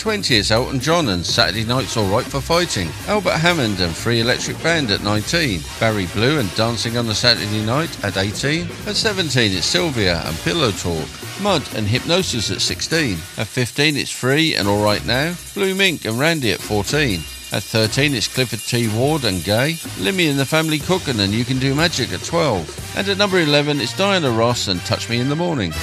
20 0.00 0.36
is 0.36 0.50
Elton 0.50 0.80
John 0.80 1.10
and 1.10 1.24
Saturday 1.24 1.62
Night's 1.62 1.94
Alright 1.94 2.24
for 2.24 2.40
Fighting. 2.40 2.88
Albert 3.06 3.36
Hammond 3.36 3.80
and 3.80 3.94
Free 3.94 4.20
Electric 4.20 4.60
Band 4.62 4.90
at 4.90 5.02
19. 5.02 5.60
Barry 5.78 6.06
Blue 6.14 6.38
and 6.38 6.52
Dancing 6.54 6.96
on 6.96 7.06
a 7.08 7.14
Saturday 7.14 7.62
Night 7.66 8.02
at 8.02 8.16
18. 8.16 8.62
At 8.86 8.96
17 8.96 9.52
it's 9.52 9.66
Sylvia 9.66 10.22
and 10.24 10.34
Pillow 10.38 10.70
Talk. 10.70 11.06
Mud 11.42 11.62
and 11.74 11.86
Hypnosis 11.86 12.50
at 12.50 12.62
16. 12.62 13.18
At 13.36 13.46
15 13.46 13.96
it's 13.98 14.10
Free 14.10 14.54
and 14.54 14.66
Alright 14.66 15.04
Now. 15.04 15.34
Blue 15.52 15.74
Mink 15.74 16.06
and 16.06 16.18
Randy 16.18 16.50
at 16.52 16.60
14. 16.60 17.20
At 17.52 17.62
13 17.62 18.14
it's 18.14 18.26
Clifford 18.26 18.60
T. 18.60 18.88
Ward 18.96 19.24
and 19.24 19.44
Gaye. 19.44 19.74
Limmie 19.98 20.30
and 20.30 20.38
the 20.38 20.46
Family 20.46 20.78
Cookin' 20.78 21.20
and 21.20 21.34
You 21.34 21.44
Can 21.44 21.58
Do 21.58 21.74
Magic 21.74 22.10
at 22.14 22.24
12. 22.24 22.96
And 22.96 23.06
at 23.06 23.18
number 23.18 23.38
11 23.38 23.82
it's 23.82 23.94
Diana 23.98 24.30
Ross 24.30 24.68
and 24.68 24.80
Touch 24.80 25.10
Me 25.10 25.20
in 25.20 25.28
the 25.28 25.36
Morning. 25.36 25.74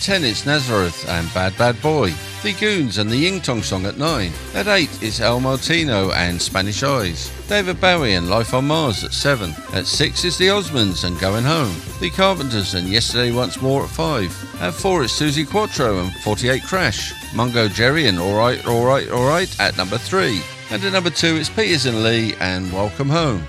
10 0.00 0.24
it's 0.24 0.46
Nazareth 0.46 1.06
and 1.08 1.32
Bad 1.34 1.56
Bad 1.58 1.80
Boy. 1.82 2.14
The 2.42 2.54
Goons 2.54 2.96
and 2.96 3.10
the 3.10 3.16
Ying 3.16 3.42
Tong 3.42 3.62
song 3.62 3.84
at 3.84 3.98
9. 3.98 4.32
At 4.54 4.66
8 4.66 4.88
it's 5.02 5.20
Al 5.20 5.40
Martino 5.40 6.10
and 6.12 6.40
Spanish 6.40 6.82
Eyes. 6.82 7.30
David 7.48 7.82
Bowie 7.82 8.14
and 8.14 8.30
Life 8.30 8.54
on 8.54 8.66
Mars 8.66 9.04
at 9.04 9.12
7. 9.12 9.54
At 9.74 9.86
6 9.86 10.24
is 10.24 10.38
the 10.38 10.46
Osmonds 10.46 11.04
and 11.04 11.20
Going 11.20 11.44
Home. 11.44 11.74
The 12.00 12.08
Carpenters 12.08 12.72
and 12.72 12.88
Yesterday 12.88 13.30
Once 13.30 13.60
More 13.60 13.84
at 13.84 13.90
5. 13.90 14.62
At 14.62 14.72
4 14.72 15.04
it's 15.04 15.20
Suzi 15.20 15.46
Quatro 15.46 15.98
and 15.98 16.12
48 16.24 16.62
Crash. 16.62 17.12
Mungo 17.34 17.68
Jerry 17.68 18.06
and 18.06 18.18
Alright, 18.18 18.66
Alright, 18.66 19.10
Alright 19.10 19.60
at 19.60 19.76
number 19.76 19.98
3. 19.98 20.40
And 20.70 20.82
at 20.82 20.94
number 20.94 21.10
2 21.10 21.36
it's 21.36 21.50
Peters 21.50 21.84
and 21.84 22.02
Lee 22.02 22.34
and 22.40 22.72
Welcome 22.72 23.10
Home. 23.10 23.46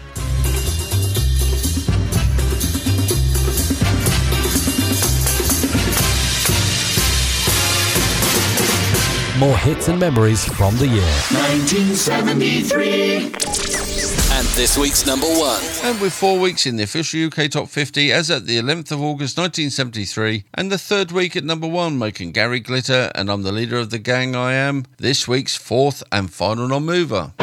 More 9.41 9.57
hits 9.57 9.87
and 9.87 9.99
memories 9.99 10.45
from 10.45 10.77
the 10.77 10.85
year. 10.85 11.01
1973. 11.31 13.23
And 14.37 14.47
this 14.53 14.77
week's 14.77 15.07
number 15.07 15.25
one. 15.25 15.59
And 15.81 15.99
with 15.99 16.13
four 16.13 16.37
weeks 16.37 16.67
in 16.67 16.75
the 16.75 16.83
official 16.83 17.25
UK 17.25 17.49
Top 17.49 17.67
50 17.67 18.11
as 18.11 18.29
at 18.29 18.45
the 18.45 18.59
11th 18.59 18.91
of 18.91 19.01
August 19.01 19.39
1973, 19.39 20.43
and 20.53 20.71
the 20.71 20.77
third 20.77 21.11
week 21.11 21.35
at 21.35 21.43
number 21.43 21.65
one, 21.67 21.97
making 21.97 22.33
Gary 22.33 22.59
Glitter 22.59 23.11
and 23.15 23.31
I'm 23.31 23.41
the 23.41 23.51
leader 23.51 23.77
of 23.79 23.89
the 23.89 23.97
gang 23.97 24.35
I 24.35 24.53
am, 24.53 24.85
this 24.97 25.27
week's 25.27 25.55
fourth 25.55 26.03
and 26.11 26.31
final 26.31 26.67
non 26.67 26.85
mover. 26.85 27.33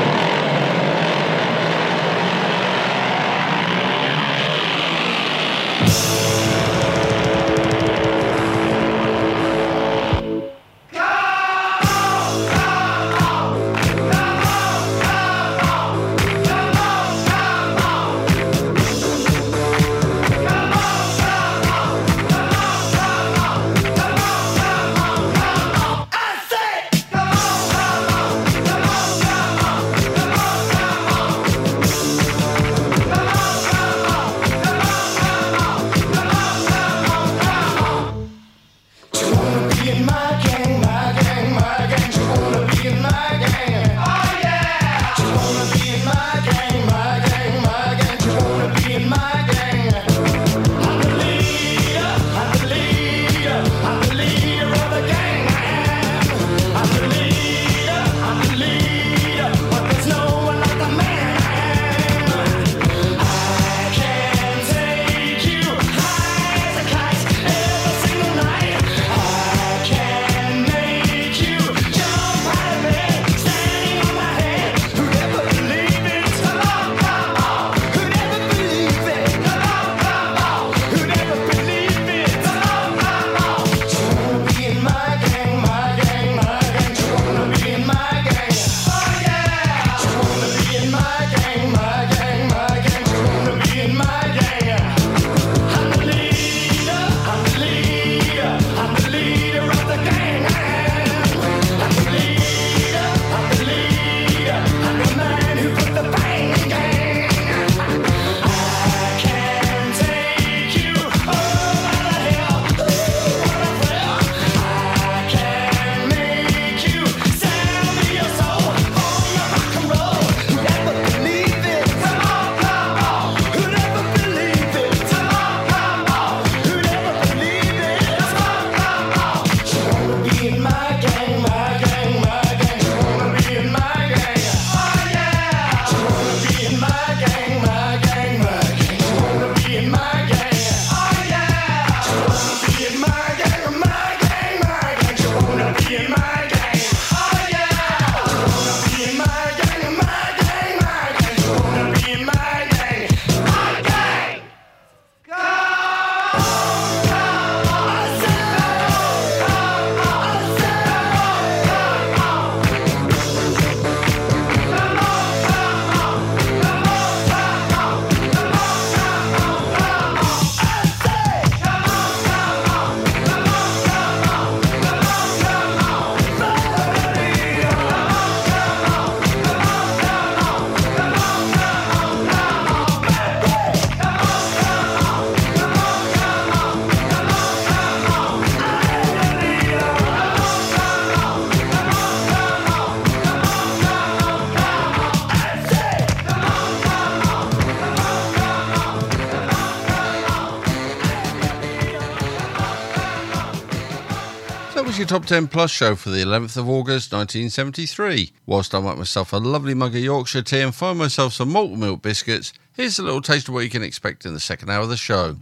Top 205.08 205.24
10 205.24 205.48
Plus 205.48 205.70
show 205.70 205.96
for 205.96 206.10
the 206.10 206.22
11th 206.22 206.58
of 206.58 206.68
August 206.68 207.14
1973. 207.14 208.30
Whilst 208.44 208.74
I 208.74 208.80
make 208.82 208.98
myself 208.98 209.32
a 209.32 209.38
lovely 209.38 209.72
mug 209.72 209.96
of 209.96 210.02
Yorkshire 210.02 210.42
tea 210.42 210.60
and 210.60 210.74
find 210.74 210.98
myself 210.98 211.32
some 211.32 211.48
malt 211.48 211.78
milk 211.78 212.02
biscuits, 212.02 212.52
here's 212.74 212.98
a 212.98 213.02
little 213.02 213.22
taste 213.22 213.48
of 213.48 213.54
what 213.54 213.64
you 213.64 213.70
can 213.70 213.82
expect 213.82 214.26
in 214.26 214.34
the 214.34 214.38
second 214.38 214.68
hour 214.68 214.82
of 214.82 214.90
the 214.90 214.98
show. 214.98 215.38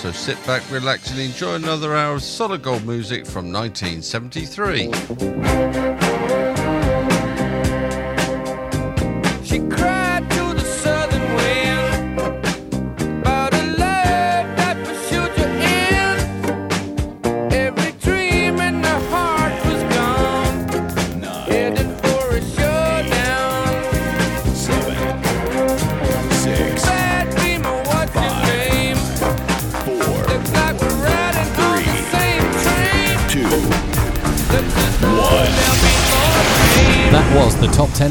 So 0.00 0.12
sit 0.12 0.46
back, 0.46 0.62
relax 0.70 1.10
and 1.10 1.20
enjoy 1.20 1.56
another 1.56 1.94
hour 1.94 2.14
of 2.14 2.22
solid 2.22 2.62
gold 2.62 2.86
music 2.86 3.26
from 3.26 3.52
1973. 3.52 5.89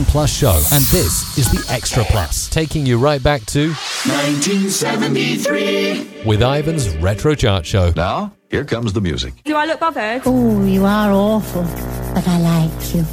Plus 0.09 0.35
show, 0.35 0.59
and 0.73 0.83
this 0.85 1.37
is 1.37 1.51
the 1.51 1.63
Extra 1.71 2.03
Plus, 2.05 2.49
taking 2.49 2.83
you 2.83 2.97
right 2.97 3.21
back 3.21 3.45
to 3.45 3.67
1973. 3.69 6.23
with 6.25 6.41
Ivan's 6.41 6.89
Retro 6.97 7.35
Chart 7.35 7.63
Show. 7.63 7.93
Now, 7.95 8.33
here 8.49 8.65
comes 8.65 8.91
the 8.93 9.01
music. 9.01 9.35
Do 9.43 9.55
I 9.55 9.65
look 9.65 9.79
bothered? 9.79 10.23
Oh, 10.25 10.65
you 10.65 10.83
are 10.85 11.11
awful, 11.11 11.61
but 12.15 12.27
I 12.27 12.39
like 12.39 12.95
you. 12.95 13.05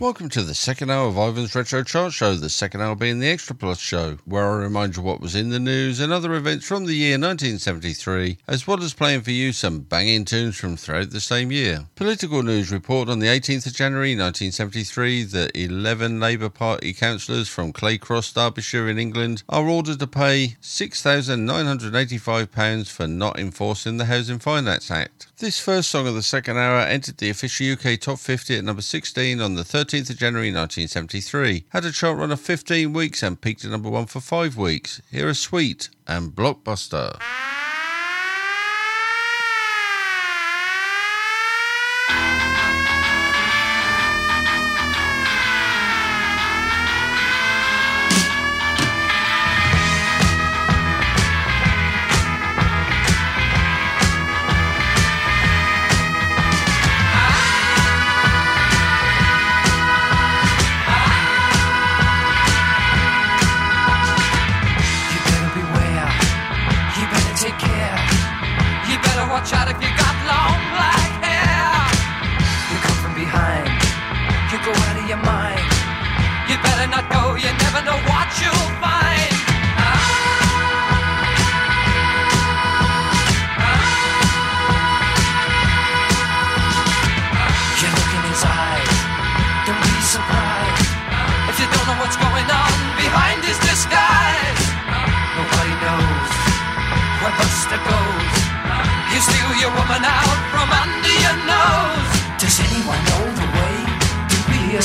Welcome 0.00 0.28
to 0.30 0.42
the 0.42 0.54
second 0.54 0.90
hour 0.90 1.06
of 1.06 1.16
Ivan's 1.16 1.54
Retro 1.54 1.84
Chart 1.84 2.12
Show, 2.12 2.34
the 2.34 2.50
second 2.50 2.80
hour 2.80 2.96
being 2.96 3.20
the 3.20 3.28
Extra 3.28 3.54
Plus 3.54 3.78
show, 3.78 4.18
where 4.24 4.44
I 4.44 4.56
remind 4.56 4.96
you 4.96 5.04
what 5.04 5.20
was 5.20 5.36
in 5.36 5.50
the 5.50 5.60
news 5.60 6.00
and 6.00 6.12
other 6.12 6.34
events 6.34 6.66
from 6.66 6.84
the 6.84 6.94
year 6.94 7.12
1973, 7.12 8.38
as 8.48 8.66
well 8.66 8.82
as 8.82 8.92
playing 8.92 9.20
for 9.20 9.30
you 9.30 9.52
some 9.52 9.78
banging 9.80 10.24
tunes 10.24 10.56
from 10.56 10.76
throughout 10.76 11.10
the 11.10 11.20
same 11.20 11.52
year. 11.52 11.86
Political 11.94 12.42
news 12.42 12.72
report 12.72 13.08
on 13.08 13.20
the 13.20 13.28
18th 13.28 13.66
of 13.66 13.74
January 13.74 14.16
1973 14.16 15.22
that 15.24 15.56
11 15.56 16.18
Labour 16.18 16.48
Party 16.48 16.92
councillors 16.92 17.48
from 17.48 17.72
Claycross, 17.72 18.34
Derbyshire 18.34 18.88
in 18.88 18.98
England 18.98 19.44
are 19.48 19.68
ordered 19.68 20.00
to 20.00 20.08
pay 20.08 20.56
£6,985 20.60 22.90
for 22.90 23.06
not 23.06 23.38
enforcing 23.38 23.98
the 23.98 24.06
Housing 24.06 24.40
Finance 24.40 24.90
Act. 24.90 25.27
This 25.40 25.60
first 25.60 25.90
song 25.90 26.08
of 26.08 26.16
the 26.16 26.22
second 26.24 26.56
hour 26.58 26.80
entered 26.80 27.18
the 27.18 27.30
official 27.30 27.72
UK 27.72 28.00
Top 28.00 28.18
50 28.18 28.58
at 28.58 28.64
number 28.64 28.82
16 28.82 29.40
on 29.40 29.54
the 29.54 29.62
13th 29.62 30.10
of 30.10 30.16
January 30.16 30.48
1973. 30.48 31.66
Had 31.68 31.84
a 31.84 31.92
chart 31.92 32.18
run 32.18 32.32
of 32.32 32.40
15 32.40 32.92
weeks 32.92 33.22
and 33.22 33.40
peaked 33.40 33.64
at 33.64 33.70
number 33.70 33.88
1 33.88 34.06
for 34.06 34.18
5 34.18 34.56
weeks. 34.56 35.00
Here 35.12 35.28
are 35.28 35.34
Sweet 35.34 35.90
and 36.08 36.32
Blockbuster. 36.32 37.20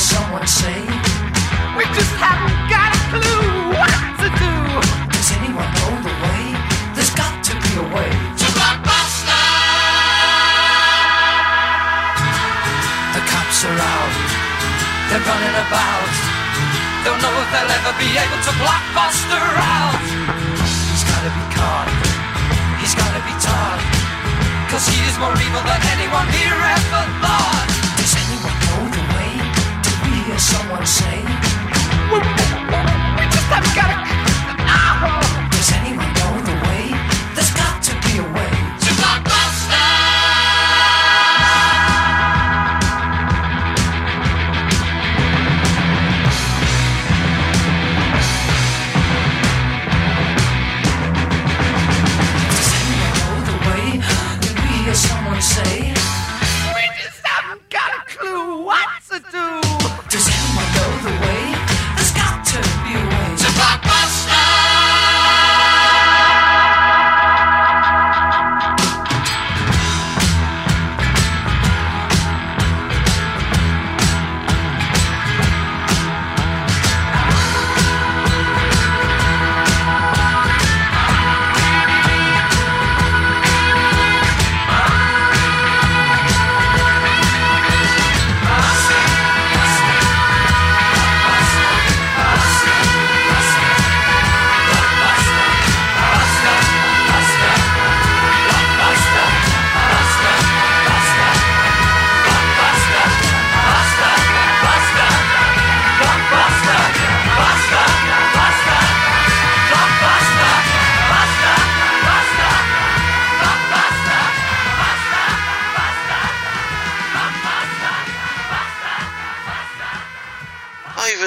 Someone 0.04 0.46
say? 0.46 0.84
We 1.80 1.84
just 1.96 2.12
haven't 2.20 2.60
got 2.68 2.92
a 2.92 3.00
clue 3.08 3.72
what 3.72 3.96
to 4.20 4.28
do. 4.36 4.52
Does 5.08 5.28
anyone 5.40 5.70
know 5.80 5.92
the 6.04 6.14
way? 6.28 6.44
There's 6.92 7.14
got 7.16 7.32
to 7.48 7.52
be 7.56 7.72
a 7.80 7.86
way 7.88 8.10
to 8.12 8.46
Blockbuster. 8.52 9.44
The 13.16 13.22
cops 13.32 13.58
are 13.64 13.80
out. 13.80 14.14
They're 15.08 15.24
running 15.24 15.56
about. 15.64 16.12
Don't 17.08 17.20
know 17.24 17.34
if 17.40 17.48
they'll 17.48 17.74
ever 17.80 17.92
be 17.96 18.10
able 18.12 18.40
to 18.44 18.52
block 18.60 18.84
Buster 18.92 19.40
out. 19.56 20.04
He's 20.92 21.04
gotta 21.08 21.32
be 21.32 21.44
caught. 21.56 21.88
He's 22.80 22.92
gotta 22.92 23.22
be 23.24 23.34
taught. 23.40 23.80
Cause 24.68 24.84
he 24.84 25.00
is 25.08 25.16
more 25.16 25.32
evil 25.32 25.64
than 25.64 25.80
anyone 25.96 26.28
here 26.28 26.60
ever 26.76 27.04
thought 27.24 27.73
hear 30.34 30.40
someone 30.40 30.84
say, 30.84 31.22
we, 32.10 32.18
we 32.18 33.24
just 33.30 33.48
have 33.54 33.68
got 33.78 33.94
Does 35.52 35.70
anyone 35.78 36.12
know 36.18 36.34
the 36.42 36.56
way? 36.66 36.90
There's 37.34 37.52
got 37.52 37.82
to 37.84 37.92
be 38.02 38.18
a 38.18 38.22
way. 38.34 38.50
To 38.82 38.90
Blockbuster! 38.98 39.86
Does 52.50 52.70
anyone 52.80 53.14
know 53.20 53.34
the 53.50 53.56
way? 53.68 53.86
Did 54.40 54.56
we 54.58 54.70
hear 54.82 54.94
someone 54.94 55.40
say, 55.40 55.94
we 56.74 56.84
just 57.00 57.22
haven't 57.24 57.62
got 57.70 57.90
a 57.94 58.00
clue 58.06 58.64
what 58.64 58.88
to 59.10 59.20
do? 59.30 59.63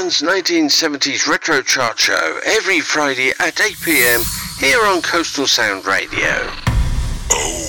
Ivan's 0.07 0.21
1970s 0.21 1.27
Retro 1.27 1.61
Chart 1.61 1.99
Show 1.99 2.39
every 2.45 2.79
Friday 2.79 3.33
at 3.41 3.59
8 3.59 3.75
pm 3.83 4.21
here 4.57 4.81
on 4.85 5.01
Coastal 5.01 5.45
Sound 5.45 5.85
Radio. 5.85 6.49
Oh, 7.29 7.67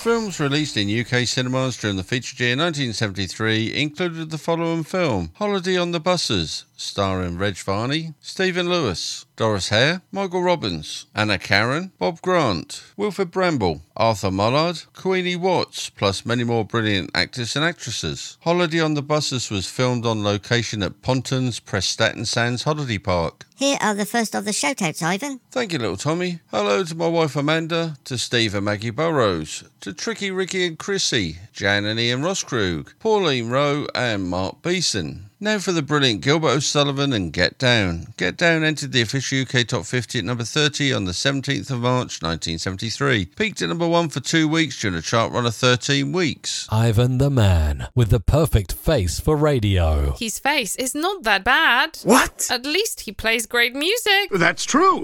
Films 0.00 0.40
released 0.40 0.78
in 0.78 0.88
UK 0.88 1.26
cinemas 1.26 1.76
during 1.76 1.98
the 1.98 2.02
feature 2.02 2.42
year 2.42 2.56
1973 2.56 3.76
included 3.76 4.30
the 4.30 4.38
following 4.38 4.82
film 4.82 5.30
Holiday 5.34 5.76
on 5.76 5.90
the 5.90 6.00
Buses, 6.00 6.64
starring 6.76 7.38
Reg 7.38 7.56
Varney, 7.56 8.14
Stephen 8.20 8.68
Lewis, 8.68 9.26
Doris 9.34 9.70
Hare, 9.70 10.02
Michael 10.12 10.42
Robbins, 10.42 11.06
Anna 11.14 11.38
Karen, 11.38 11.92
Bob 11.98 12.20
Grant, 12.22 12.82
Wilfrid 12.96 13.30
Brambell, 13.30 13.80
Arthur 13.96 14.30
Mullard, 14.30 14.84
Queenie 14.94 15.36
Watts, 15.36 15.90
plus 15.90 16.24
many 16.26 16.44
more 16.44 16.64
brilliant 16.64 17.10
actors 17.14 17.56
and 17.56 17.64
actresses. 17.64 18.36
Holiday 18.42 18.80
on 18.80 18.94
the 18.94 19.02
Buses 19.02 19.50
was 19.50 19.68
filmed 19.68 20.06
on 20.06 20.22
location 20.22 20.82
at 20.82 21.02
Pontins 21.02 21.60
Prestatyn 21.60 22.26
Sands 22.26 22.62
Holiday 22.62 22.98
Park. 22.98 23.46
Here 23.56 23.78
are 23.80 23.94
the 23.94 24.04
first 24.04 24.34
of 24.34 24.44
the 24.44 24.50
shoutouts, 24.50 25.02
Ivan. 25.02 25.40
Thank 25.50 25.72
you, 25.72 25.78
little 25.78 25.96
Tommy. 25.96 26.40
Hello 26.50 26.84
to 26.84 26.94
my 26.94 27.08
wife 27.08 27.36
Amanda, 27.36 27.96
to 28.04 28.18
Steve 28.18 28.54
and 28.54 28.66
Maggie 28.66 28.90
Burrows, 28.90 29.64
to 29.80 29.94
Tricky, 29.94 30.30
Ricky 30.30 30.66
and 30.66 30.78
Chrissy, 30.78 31.38
Jan 31.52 31.86
and 31.86 31.98
Ian 31.98 32.20
Rosskrug, 32.20 32.92
Pauline 32.98 33.48
Rowe 33.48 33.86
and 33.94 34.28
Mark 34.28 34.60
Beeson. 34.60 35.25
Now 35.38 35.58
for 35.58 35.72
the 35.72 35.82
brilliant 35.82 36.22
Gilbert 36.22 36.48
O'Sullivan 36.48 37.12
and 37.12 37.30
Get 37.30 37.58
Down. 37.58 38.14
Get 38.16 38.38
Down 38.38 38.64
entered 38.64 38.92
the 38.92 39.02
official 39.02 39.42
UK 39.42 39.66
Top 39.66 39.84
50 39.84 40.20
at 40.20 40.24
number 40.24 40.44
30 40.44 40.94
on 40.94 41.04
the 41.04 41.12
17th 41.12 41.70
of 41.70 41.80
March 41.80 42.22
1973. 42.22 43.26
Peaked 43.26 43.60
at 43.60 43.68
number 43.68 43.86
1 43.86 44.08
for 44.08 44.20
two 44.20 44.48
weeks 44.48 44.80
during 44.80 44.96
a 44.96 45.02
chart 45.02 45.30
run 45.32 45.44
of 45.44 45.54
13 45.54 46.10
weeks. 46.10 46.66
Ivan 46.72 47.18
the 47.18 47.28
Man, 47.28 47.88
with 47.94 48.08
the 48.08 48.20
perfect 48.20 48.72
face 48.72 49.20
for 49.20 49.36
radio. 49.36 50.14
His 50.18 50.38
face 50.38 50.74
is 50.76 50.94
not 50.94 51.22
that 51.24 51.44
bad. 51.44 51.98
What? 52.02 52.48
At 52.50 52.64
least 52.64 53.00
he 53.00 53.12
plays 53.12 53.44
great 53.44 53.74
music. 53.74 54.30
That's 54.30 54.64
true. 54.64 55.02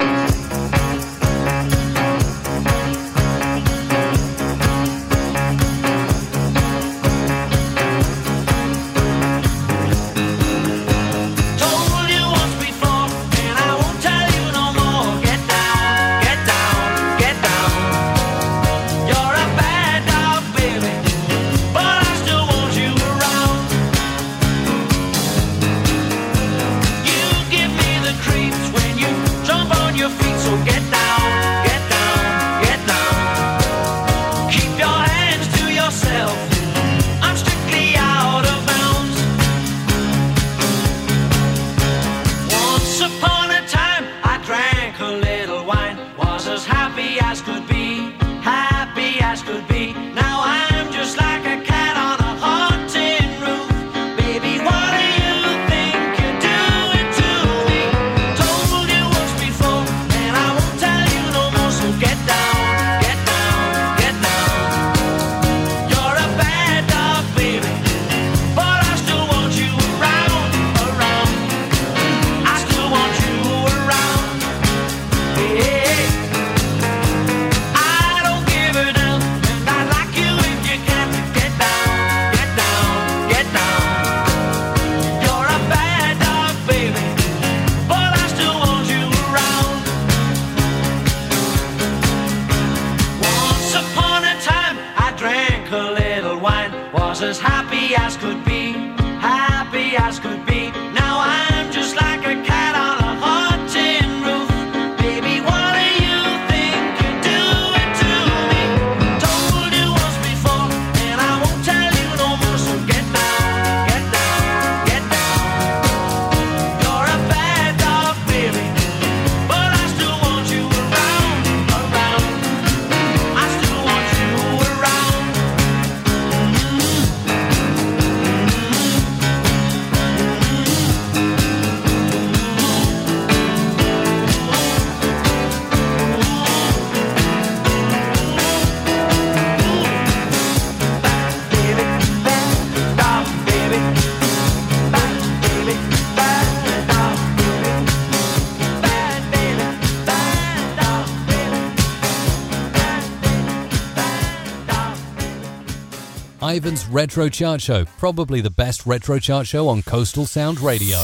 Ivan's 156.53 156.84
Retro 156.86 157.30
Chart 157.30 157.62
Show, 157.62 157.86
probably 157.96 158.42
the 158.42 158.50
best 158.50 158.84
retro 158.84 159.18
chart 159.18 159.46
show 159.46 159.68
on 159.68 159.80
Coastal 159.80 160.26
Sound 160.26 160.61
Radio. 160.61 160.98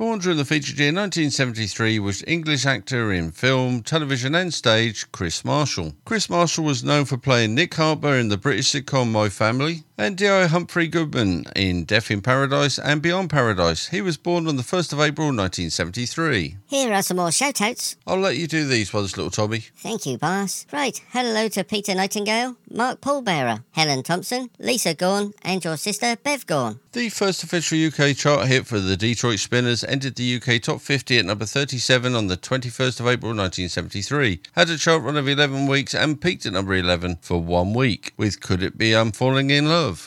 Born 0.00 0.18
during 0.18 0.38
the 0.38 0.46
feature 0.46 0.72
year 0.72 0.94
1973 0.94 1.98
was 1.98 2.24
English 2.26 2.64
actor 2.64 3.12
in 3.12 3.32
film, 3.32 3.82
television 3.82 4.34
and 4.34 4.54
stage 4.54 5.04
Kris 5.12 5.44
Marshall. 5.44 5.92
Kris 6.06 6.30
Marshall 6.30 6.64
was 6.64 6.82
known 6.82 7.04
for 7.04 7.18
playing 7.18 7.54
Nick 7.54 7.74
Harper 7.74 8.14
in 8.14 8.30
the 8.30 8.38
British 8.38 8.72
sitcom 8.72 9.10
My 9.10 9.28
Family 9.28 9.84
and 10.00 10.16
D.I. 10.16 10.46
Humphrey 10.46 10.88
Goodman 10.88 11.44
in 11.54 11.84
Death 11.84 12.10
in 12.10 12.22
Paradise 12.22 12.78
and 12.78 13.02
Beyond 13.02 13.28
Paradise. 13.28 13.88
He 13.88 14.00
was 14.00 14.16
born 14.16 14.48
on 14.48 14.56
the 14.56 14.62
1st 14.62 14.94
of 14.94 15.00
April 15.00 15.26
1973. 15.26 16.56
Here 16.68 16.94
are 16.94 17.02
some 17.02 17.18
more 17.18 17.28
shoutouts. 17.28 17.96
I'll 18.06 18.16
let 18.16 18.38
you 18.38 18.46
do 18.46 18.66
these 18.66 18.94
ones, 18.94 19.18
little 19.18 19.30
Tommy. 19.30 19.66
Thank 19.76 20.06
you, 20.06 20.16
boss. 20.16 20.64
Right, 20.72 20.98
hello 21.10 21.48
to 21.48 21.64
Peter 21.64 21.94
Nightingale, 21.94 22.56
Mark 22.70 23.02
Paulbearer, 23.02 23.62
Helen 23.72 24.02
Thompson, 24.02 24.48
Lisa 24.58 24.94
Gorn, 24.94 25.34
and 25.42 25.62
your 25.62 25.76
sister 25.76 26.16
Bev 26.16 26.46
Gorn. 26.46 26.80
The 26.92 27.10
first 27.10 27.44
official 27.44 27.86
UK 27.86 28.16
chart 28.16 28.48
hit 28.48 28.66
for 28.66 28.80
the 28.80 28.96
Detroit 28.96 29.38
Spinners 29.38 29.84
ended 29.90 30.14
the 30.14 30.36
UK 30.36 30.62
top 30.62 30.80
50 30.80 31.18
at 31.18 31.24
number 31.24 31.44
37 31.44 32.14
on 32.14 32.28
the 32.28 32.36
21st 32.36 33.00
of 33.00 33.06
April 33.06 33.30
1973. 33.30 34.40
Had 34.54 34.70
a 34.70 34.78
chart 34.78 35.02
run 35.02 35.16
of 35.16 35.28
11 35.28 35.66
weeks 35.66 35.94
and 35.94 36.20
peaked 36.20 36.46
at 36.46 36.52
number 36.52 36.74
11 36.74 37.18
for 37.20 37.42
one 37.42 37.74
week 37.74 38.12
with 38.16 38.40
Could 38.40 38.62
It 38.62 38.78
Be 38.78 38.94
I'm 38.94 39.12
Falling 39.12 39.50
in 39.50 39.68
Love. 39.68 40.06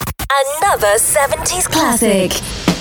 Another 0.61 0.95
70s 0.95 1.69
classic. 1.69 2.72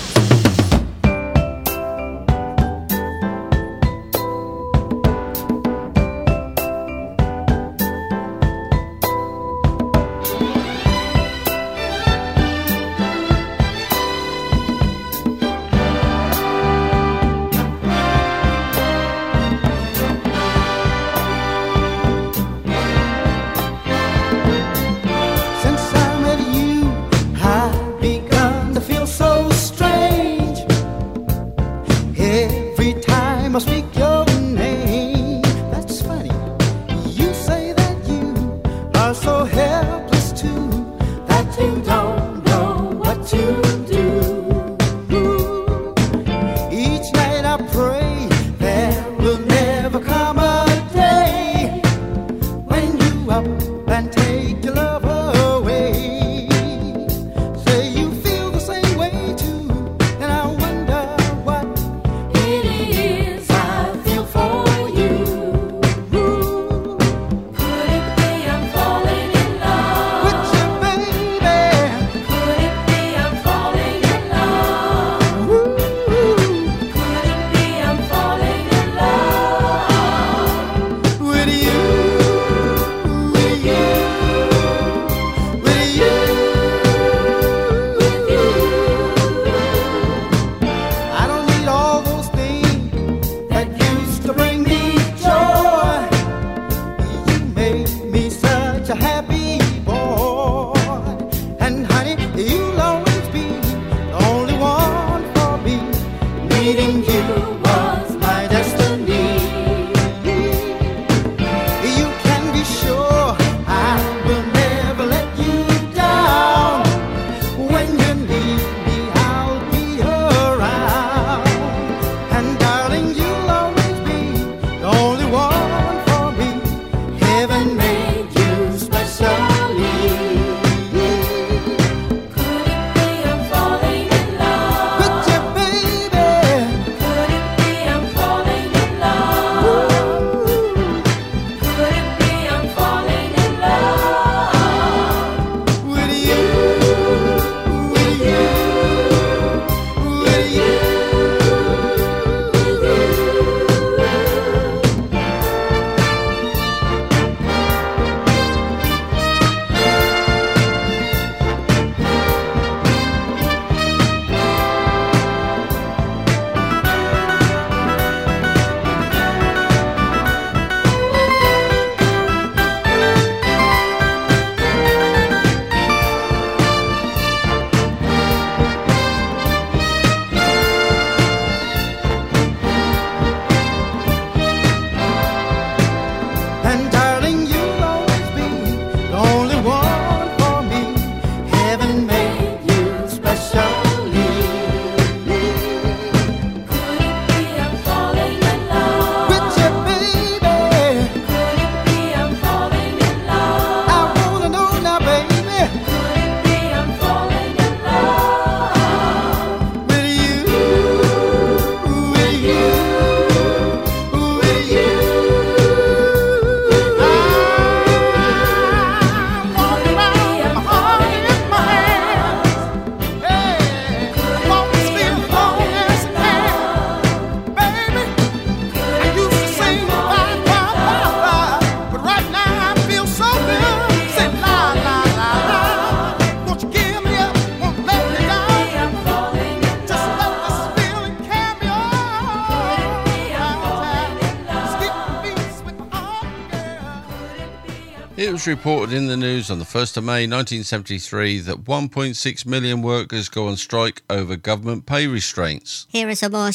Was 248.42 248.48
reported 248.48 248.92
in 248.92 249.06
the 249.06 249.16
news 249.16 249.52
on 249.52 249.60
the 249.60 249.64
1st 249.64 249.98
of 249.98 250.02
May 250.02 250.26
1973 250.26 251.38
that 251.42 251.62
1.6 251.62 252.44
million 252.46 252.82
workers 252.82 253.28
go 253.28 253.46
on 253.46 253.56
strike 253.56 254.02
over 254.10 254.34
government 254.34 254.84
pay 254.84 255.06
restraints. 255.06 255.86
Here 255.90 256.08
are 256.08 256.14
some 256.16 256.32
more 256.32 256.50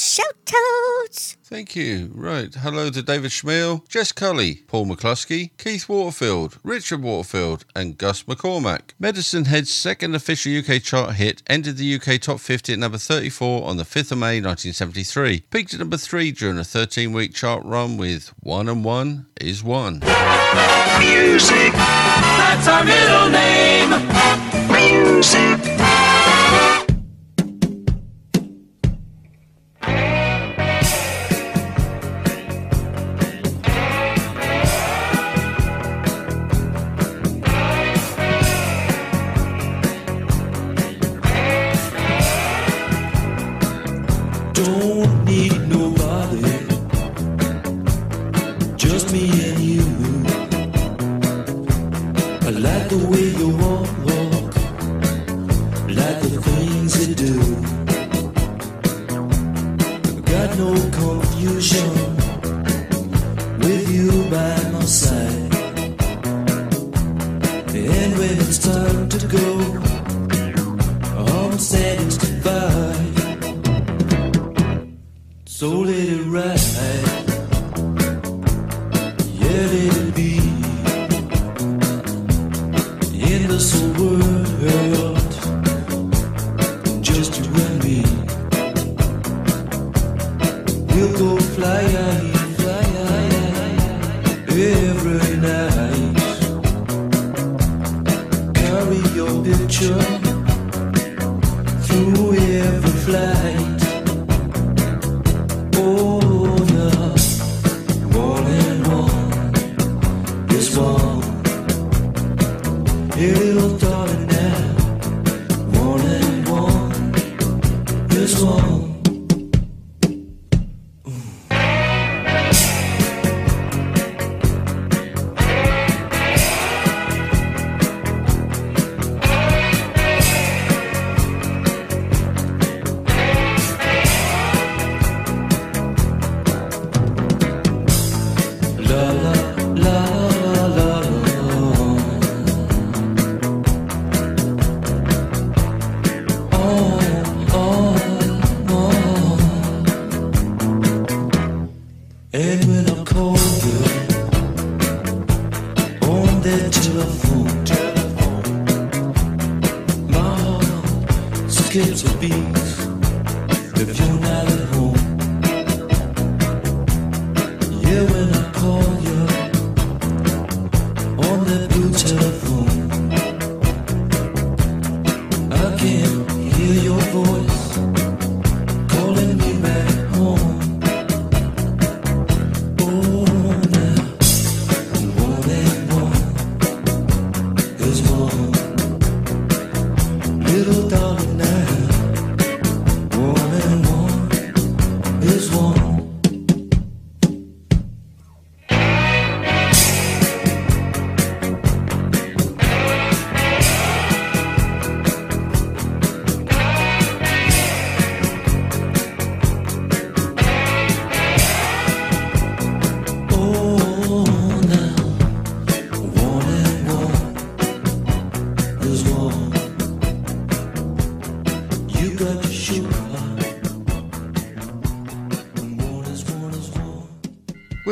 shout-outs. 1.08 1.38
Thank 1.44 1.76
you. 1.76 2.12
Right. 2.14 2.54
Hello 2.54 2.90
to 2.90 3.02
David 3.02 3.32
Schmiel, 3.32 3.88
Jess 3.88 4.12
Cully, 4.12 4.64
Paul 4.68 4.88
McCluskey, 4.88 5.52
Keith 5.58 5.88
Waterfield, 5.88 6.60
Richard 6.64 7.02
Waterfield, 7.02 7.66
and 7.76 7.98
Gus 7.98 8.24
McCormack. 8.24 8.92
Medicine 9.00 9.46
Head's 9.46 9.74
second 9.74 10.16
official 10.16 10.58
UK 10.58 10.82
chart 10.82 11.16
hit 11.16 11.44
ended 11.48 11.78
the 11.78 11.96
UK 11.96 12.20
top 12.20 12.40
50 12.40 12.74
at 12.74 12.80
number 12.80 12.98
34 12.98 13.66
on 13.66 13.78
the 13.78 13.84
5th 13.84 14.12
of 14.12 14.18
May 14.18 14.42
1973. 14.42 15.42
Peaked 15.50 15.74
at 15.74 15.80
number 15.80 15.98
3 15.98 16.32
during 16.32 16.58
a 16.58 16.64
13 16.64 17.14
week 17.14 17.34
chart 17.34 17.64
run 17.64 17.98
with 17.98 18.34
One 18.42 18.68
and 18.68 18.84
One 18.84 19.28
is 19.40 19.64
One. 19.64 20.00
Music. 21.00 21.72
That's 21.74 22.68
our 22.68 22.84
middle 22.84 23.30
name. 23.30 23.92
Music. 24.72 25.87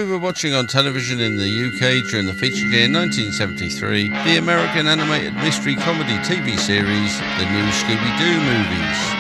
We 0.06 0.12
were 0.12 0.20
watching 0.20 0.54
on 0.54 0.68
television 0.68 1.20
in 1.20 1.36
the 1.36 1.66
UK 1.66 2.08
during 2.08 2.28
the 2.28 2.34
feature 2.34 2.68
year 2.68 2.88
1973 2.88 4.10
the 4.10 4.38
American 4.38 4.86
animated 4.86 5.34
mystery 5.34 5.76
comedy 5.76 6.14
TV 6.18 6.60
series, 6.60 7.18
The 7.40 7.50
New 7.50 7.66
Scooby 7.72 8.20
Doo 8.20 8.40
Movies. 8.40 9.15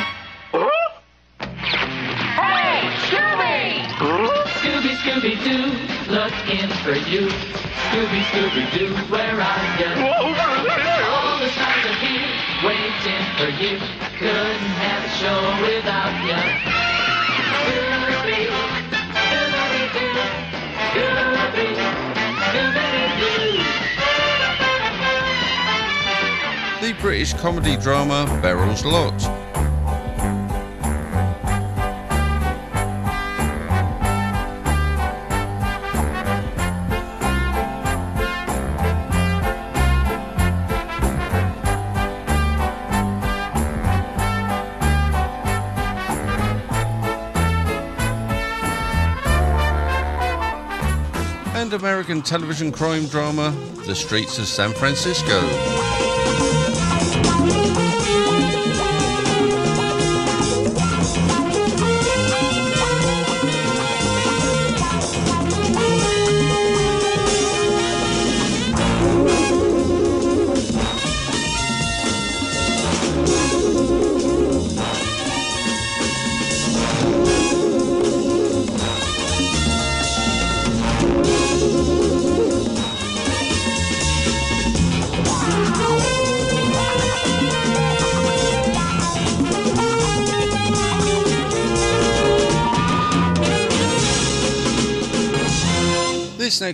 British 27.26 27.42
comedy 27.42 27.76
drama 27.78 28.28
Beryl's 28.40 28.86
Lot. 28.86 29.20
and 51.56 51.74
American 51.74 52.22
television 52.22 52.72
crime 52.72 53.08
drama 53.08 53.50
The 53.88 53.96
Streets 53.96 54.38
of 54.38 54.46
San 54.46 54.74
Francisco. 54.74 55.85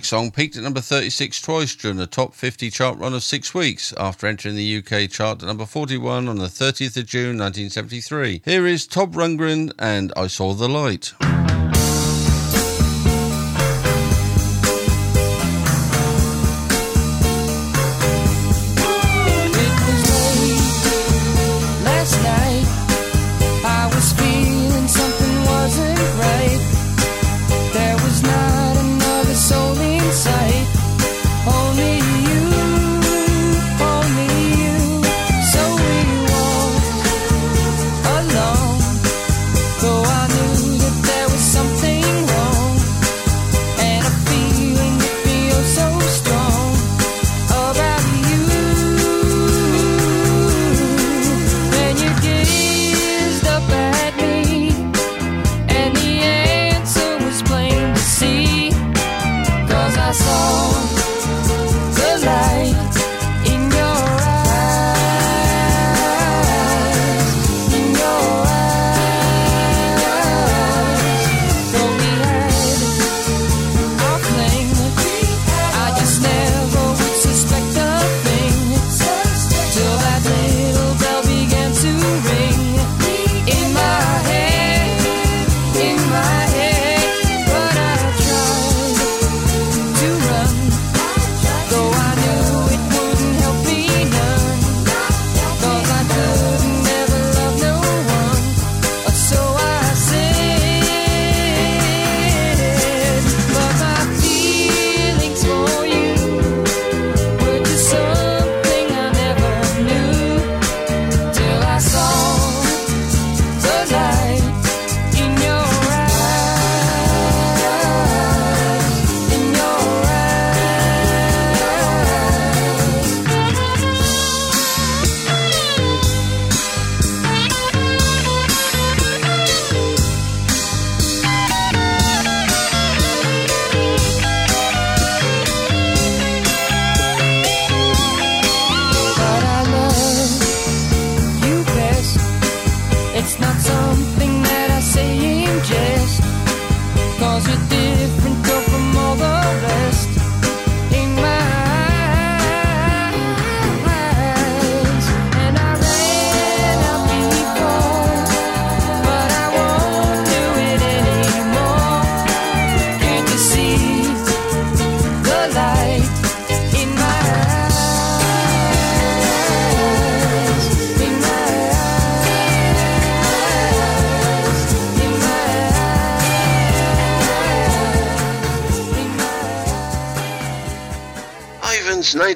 Next 0.02 0.08
song 0.08 0.32
peaked 0.32 0.56
at 0.56 0.64
number 0.64 0.80
36 0.80 1.40
twice 1.42 1.76
during 1.76 1.96
the 1.96 2.08
top 2.08 2.34
50 2.34 2.70
chart 2.70 2.98
run 2.98 3.14
of 3.14 3.22
six 3.22 3.54
weeks 3.54 3.94
after 3.96 4.26
entering 4.26 4.56
the 4.56 4.78
UK 4.78 5.08
chart 5.08 5.40
at 5.40 5.46
number 5.46 5.64
41 5.64 6.26
on 6.26 6.38
the 6.38 6.46
30th 6.46 6.96
of 6.96 7.06
June 7.06 7.38
1973. 7.38 8.42
Here 8.44 8.66
is 8.66 8.84
Todd 8.88 9.12
Rundgren 9.12 9.72
and 9.78 10.12
I 10.16 10.26
Saw 10.26 10.54
the 10.54 10.68
Light. 10.68 11.12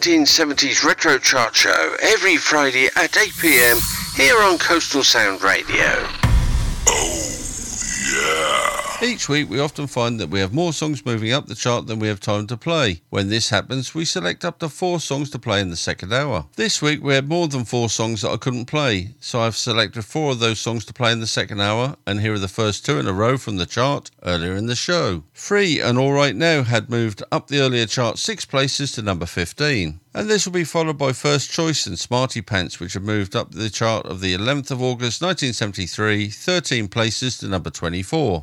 1970s 0.06 0.84
Retro 0.84 1.18
Chart 1.18 1.52
Show 1.56 1.96
every 2.00 2.36
Friday 2.36 2.86
at 2.94 3.16
8 3.16 3.32
pm 3.40 3.76
here 4.14 4.40
on 4.40 4.56
Coastal 4.56 5.02
Sound 5.02 5.42
Radio. 5.42 5.82
Oh, 6.86 7.26
yeah. 8.14 8.56
Each 9.02 9.28
week, 9.28 9.50
we 9.50 9.58
often 9.58 9.88
find 9.88 10.20
that 10.20 10.30
we 10.30 10.38
have 10.38 10.54
more 10.54 10.72
songs 10.72 11.04
moving 11.04 11.32
up 11.32 11.46
the 11.46 11.56
chart 11.56 11.88
than 11.88 11.98
we 11.98 12.06
have 12.06 12.20
time 12.20 12.46
to 12.46 12.56
play. 12.56 13.02
When 13.10 13.30
this 13.30 13.50
happens, 13.50 13.96
we 13.96 14.04
select 14.04 14.44
up 14.44 14.60
to 14.60 14.68
four 14.68 15.00
songs 15.00 15.28
to 15.30 15.40
play 15.40 15.60
in 15.60 15.70
the 15.70 15.76
second 15.76 16.12
hour. 16.12 16.46
This 16.54 16.80
week, 16.80 17.02
we 17.02 17.14
had 17.14 17.28
more 17.28 17.48
than 17.48 17.64
four 17.64 17.90
songs 17.90 18.22
that 18.22 18.30
I 18.30 18.36
couldn't 18.36 18.66
play, 18.66 19.16
so 19.18 19.40
I've 19.40 19.56
selected 19.56 20.04
four 20.04 20.30
of 20.30 20.38
those 20.38 20.60
songs 20.60 20.84
to 20.84 20.94
play 20.94 21.10
in 21.10 21.18
the 21.18 21.26
second 21.26 21.60
hour, 21.60 21.96
and 22.06 22.20
here 22.20 22.34
are 22.34 22.38
the 22.38 22.46
first 22.46 22.86
two 22.86 23.00
in 23.00 23.08
a 23.08 23.12
row 23.12 23.36
from 23.36 23.56
the 23.56 23.66
chart 23.66 24.12
earlier 24.26 24.54
in 24.54 24.66
the 24.66 24.74
show. 24.74 25.22
Free 25.32 25.80
and 25.80 25.96
All 25.98 26.12
Right 26.12 26.34
Now 26.34 26.64
had 26.64 26.90
moved 26.90 27.22
up 27.30 27.46
the 27.46 27.60
earlier 27.60 27.86
chart 27.86 28.18
six 28.18 28.44
places 28.44 28.92
to 28.92 29.02
number 29.02 29.26
15. 29.26 30.00
And 30.14 30.28
this 30.28 30.44
will 30.44 30.52
be 30.52 30.64
followed 30.64 30.98
by 30.98 31.12
First 31.12 31.50
Choice 31.50 31.86
and 31.86 31.98
Smarty 31.98 32.42
Pants, 32.42 32.80
which 32.80 32.94
have 32.94 33.02
moved 33.02 33.36
up 33.36 33.52
the 33.52 33.70
chart 33.70 34.06
of 34.06 34.20
the 34.20 34.34
11th 34.34 34.70
of 34.70 34.82
August 34.82 35.22
1973, 35.22 36.28
13 36.28 36.88
places 36.88 37.38
to 37.38 37.48
number 37.48 37.70
24. 37.70 38.42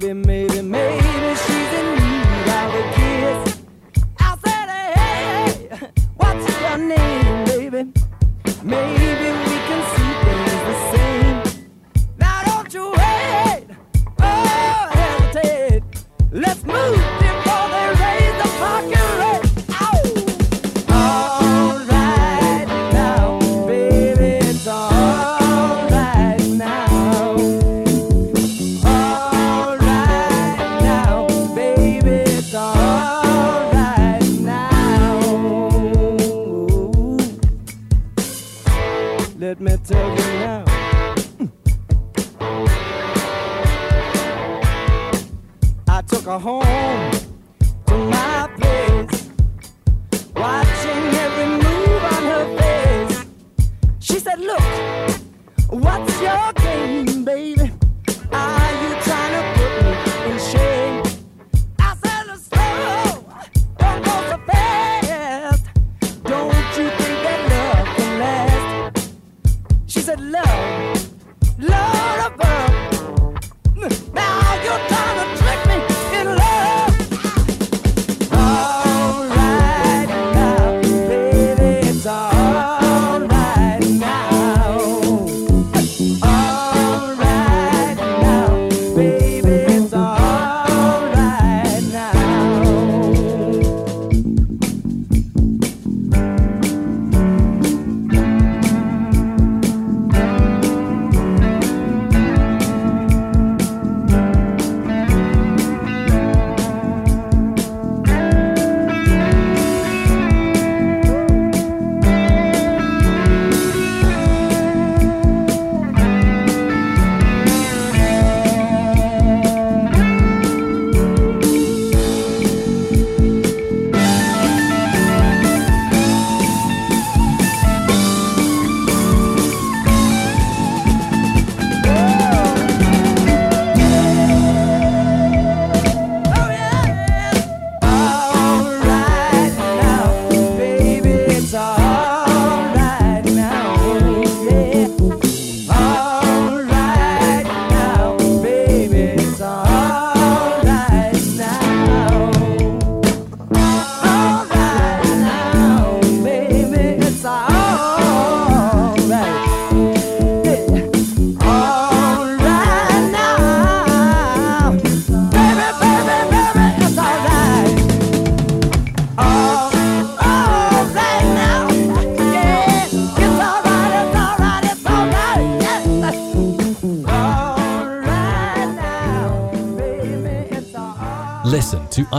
Baby, 0.00 0.29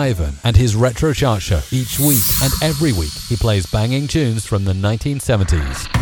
Ivan 0.02 0.34
and 0.44 0.58
his 0.58 0.76
Retro 0.76 1.14
Chart 1.14 1.44
Show 1.44 1.62
each 1.72 2.00
week 2.00 2.24
and 2.42 2.52
every 2.64 2.92
week 2.92 3.14
he 3.30 3.36
plays 3.36 3.68
banging 3.68 4.08
tunes 4.08 4.48
from 4.48 4.66
the 4.66 4.74
1970s. 4.74 6.01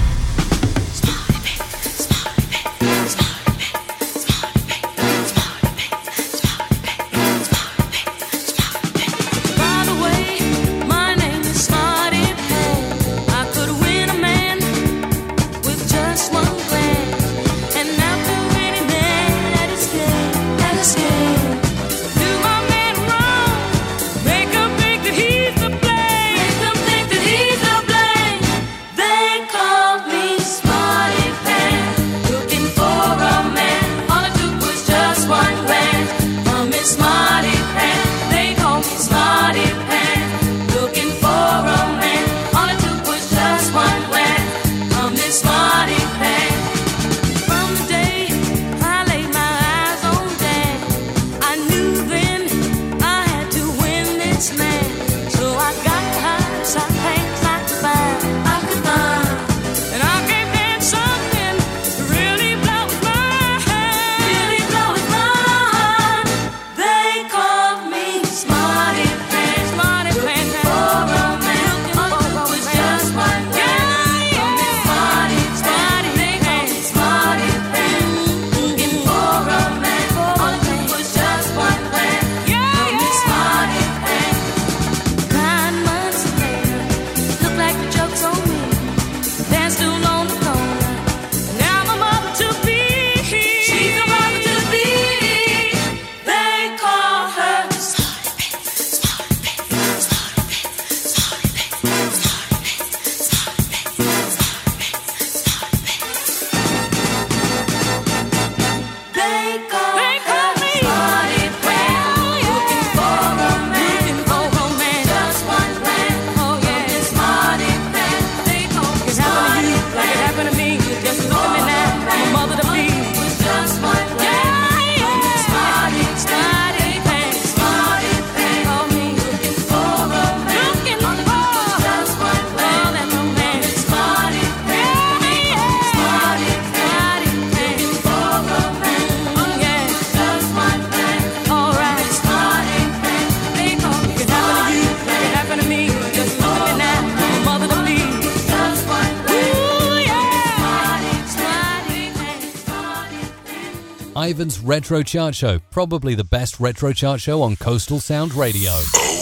Ivan's 154.39 154.59
Retro 154.61 155.03
Chart 155.03 155.35
Show, 155.35 155.59
probably 155.69 156.15
the 156.15 156.23
best 156.23 156.61
retro 156.61 156.93
chart 156.93 157.19
show 157.19 157.41
on 157.41 157.57
Coastal 157.57 157.99
Sound 157.99 158.33
Radio. 158.33 158.71
Oh, 158.71 159.19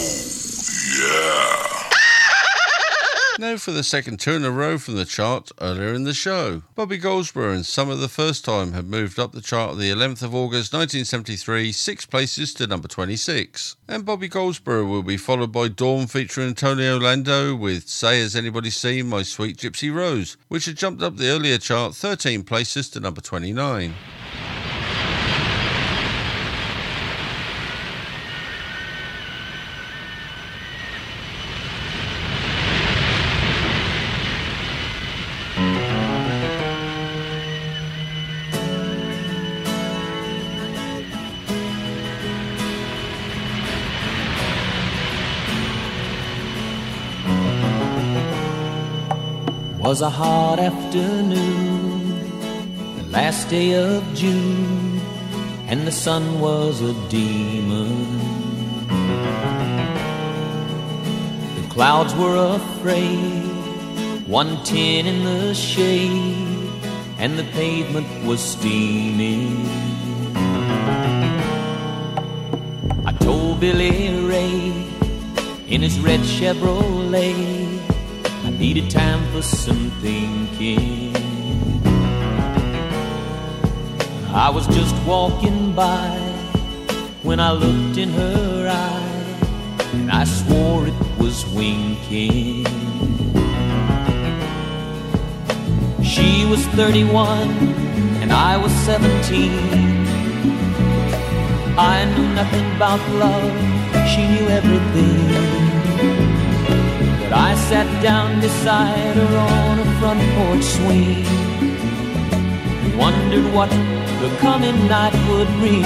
yeah. 3.40 3.48
Now 3.50 3.56
for 3.56 3.72
the 3.72 3.82
second 3.82 4.20
two 4.20 4.34
in 4.34 4.44
a 4.44 4.52
row 4.52 4.78
from 4.78 4.94
the 4.94 5.04
chart 5.04 5.50
earlier 5.60 5.92
in 5.92 6.04
the 6.04 6.14
show. 6.14 6.62
Bobby 6.76 6.98
Goldsboro 6.98 7.50
and 7.50 7.66
Summer 7.66 7.96
the 7.96 8.08
First 8.08 8.44
Time 8.44 8.74
had 8.74 8.86
moved 8.86 9.18
up 9.18 9.32
the 9.32 9.40
chart 9.40 9.72
on 9.72 9.80
the 9.80 9.90
11th 9.90 10.22
of 10.22 10.36
August 10.36 10.72
1973, 10.72 11.72
six 11.72 12.06
places 12.06 12.54
to 12.54 12.68
number 12.68 12.86
26. 12.86 13.74
And 13.88 14.04
Bobby 14.04 14.28
Goldsboro 14.28 14.84
will 14.84 15.02
be 15.02 15.16
followed 15.16 15.50
by 15.50 15.66
Dawn 15.66 16.06
featuring 16.06 16.54
Tony 16.54 16.88
Orlando 16.88 17.56
with 17.56 17.88
Say 17.88 18.20
Has 18.20 18.36
Anybody 18.36 18.70
Seen 18.70 19.08
My 19.08 19.24
Sweet 19.24 19.56
Gypsy 19.56 19.92
Rose, 19.92 20.36
which 20.46 20.66
had 20.66 20.76
jumped 20.76 21.02
up 21.02 21.16
the 21.16 21.28
earlier 21.30 21.58
chart 21.58 21.96
13 21.96 22.44
places 22.44 22.88
to 22.90 23.00
number 23.00 23.20
29. 23.20 23.96
Was 49.88 50.02
a 50.02 50.10
hot 50.10 50.58
afternoon, 50.58 52.20
the 52.98 53.04
last 53.04 53.48
day 53.48 53.72
of 53.72 54.04
June, 54.14 55.00
and 55.66 55.86
the 55.86 55.90
sun 55.90 56.40
was 56.40 56.82
a 56.82 56.92
demon. 57.08 57.88
The 61.56 61.68
clouds 61.70 62.14
were 62.16 62.36
afraid, 62.56 63.46
110 64.26 65.06
in 65.06 65.24
the 65.24 65.54
shade, 65.54 66.70
and 67.18 67.38
the 67.38 67.44
pavement 67.60 68.08
was 68.26 68.40
steaming. 68.42 69.56
I 73.06 73.12
told 73.20 73.58
Billy 73.58 74.22
Ray 74.32 74.86
in 75.66 75.80
his 75.80 75.98
red 75.98 76.20
Chevrolet. 76.20 77.57
Needed 78.58 78.90
time 78.90 79.24
for 79.32 79.40
some 79.40 79.90
thinking. 80.02 81.14
I 84.34 84.50
was 84.50 84.66
just 84.66 84.96
walking 85.06 85.76
by 85.76 86.10
when 87.22 87.38
I 87.38 87.52
looked 87.52 87.98
in 87.98 88.08
her 88.10 88.68
eye, 88.68 89.88
and 89.92 90.10
I 90.10 90.24
swore 90.24 90.88
it 90.88 90.94
was 91.20 91.46
winking. 91.54 92.66
She 96.02 96.44
was 96.46 96.66
31, 96.74 97.48
and 98.22 98.32
I 98.32 98.56
was 98.56 98.72
17. 98.84 99.52
I 101.78 102.04
knew 102.12 102.28
nothing 102.34 102.66
about 102.74 103.00
love, 103.10 103.52
she 104.10 104.26
knew 104.26 104.48
everything. 104.48 105.57
But 107.28 107.36
I 107.36 107.54
sat 107.56 108.02
down 108.02 108.40
beside 108.40 109.14
her 109.16 109.36
on 109.36 109.78
a 109.80 109.84
front 110.00 110.20
porch 110.36 110.64
swing 110.64 111.26
and 112.82 112.98
wondered 112.98 113.52
what 113.52 113.68
the 113.68 114.34
coming 114.40 114.88
night 114.88 115.12
would 115.28 115.48
bring. 115.58 115.82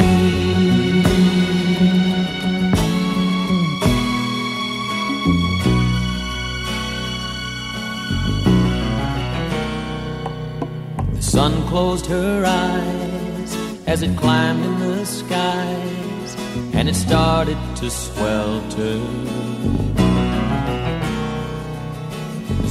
The 11.16 11.22
sun 11.22 11.66
closed 11.66 12.06
her 12.06 12.44
eyes 12.46 13.56
as 13.88 14.02
it 14.02 14.16
climbed 14.16 14.64
in 14.64 14.78
the 14.78 15.04
skies 15.04 16.36
and 16.72 16.88
it 16.88 16.94
started 16.94 17.58
to 17.78 17.90
swelter. 17.90 19.81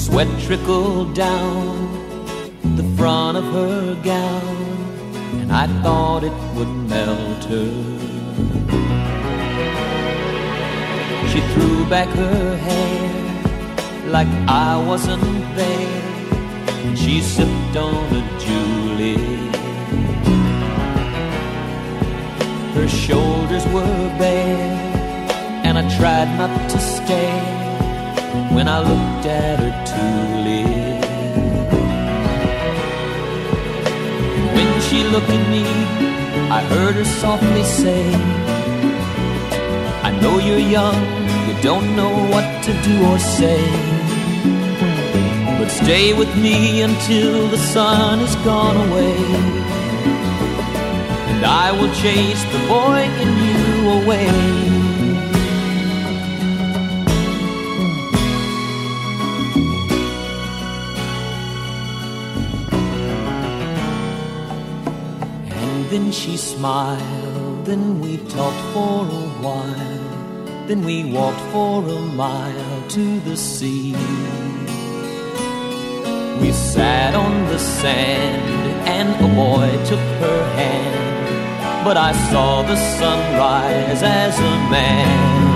Sweat 0.01 0.27
trickled 0.41 1.13
down 1.13 1.77
the 2.75 2.83
front 2.97 3.37
of 3.37 3.43
her 3.53 3.93
gown, 4.03 4.57
and 5.39 5.51
I 5.53 5.67
thought 5.83 6.23
it 6.23 6.33
would 6.55 6.73
melt 6.89 7.43
her. 7.53 7.71
She 11.29 11.39
threw 11.53 11.85
back 11.85 12.09
her 12.09 12.57
hair 12.57 14.09
like 14.09 14.31
I 14.47 14.83
wasn't 14.87 15.21
there, 15.55 16.01
and 16.85 16.97
she 16.97 17.21
sipped 17.21 17.75
on 17.77 18.05
a 18.21 18.23
julep. 18.43 19.55
Her 22.73 22.87
shoulders 22.87 23.65
were 23.67 24.09
bare, 24.17 24.79
and 25.63 25.77
I 25.77 25.83
tried 25.95 26.29
not 26.39 26.69
to 26.71 26.79
stare 26.79 27.60
when 28.53 28.67
I 28.67 28.79
looked 28.79 29.25
at 29.25 29.59
her 29.59 29.73
tulip. 29.89 31.01
When 34.55 34.81
she 34.87 35.03
looked 35.03 35.29
at 35.29 35.49
me, 35.49 35.65
I 36.49 36.61
heard 36.73 36.95
her 36.95 37.05
softly 37.05 37.63
say, 37.63 38.03
I 40.03 40.11
know 40.21 40.39
you're 40.39 40.67
young, 40.77 40.99
you 41.47 41.55
don't 41.61 41.95
know 41.95 42.13
what 42.33 42.47
to 42.65 42.71
do 42.87 42.95
or 43.11 43.19
say. 43.19 43.63
But 45.57 45.69
stay 45.69 46.13
with 46.13 46.35
me 46.35 46.81
until 46.81 47.47
the 47.47 47.57
sun 47.57 48.19
has 48.19 48.35
gone 48.37 48.77
away. 48.89 49.15
And 51.31 51.45
I 51.45 51.71
will 51.71 51.93
chase 52.03 52.43
the 52.53 52.61
boy 52.67 53.01
in 53.23 53.29
you 53.45 53.89
away. 54.03 54.70
She 66.11 66.35
smiled, 66.35 67.65
then 67.65 68.01
we 68.01 68.17
talked 68.17 68.73
for 68.73 69.05
a 69.05 69.27
while. 69.41 70.67
Then 70.67 70.83
we 70.83 71.09
walked 71.09 71.39
for 71.53 71.81
a 71.87 71.99
mile 72.01 72.89
to 72.89 73.19
the 73.21 73.37
sea. 73.37 73.93
We 76.41 76.51
sat 76.51 77.15
on 77.15 77.45
the 77.47 77.57
sand, 77.57 78.87
and 78.87 79.09
a 79.23 79.35
boy 79.35 79.71
took 79.85 80.05
her 80.19 80.43
hand. 80.55 81.85
But 81.85 81.95
I 81.95 82.11
saw 82.29 82.61
the 82.61 82.75
sunrise 82.75 84.03
as 84.03 84.37
a 84.37 84.69
man. 84.69 85.50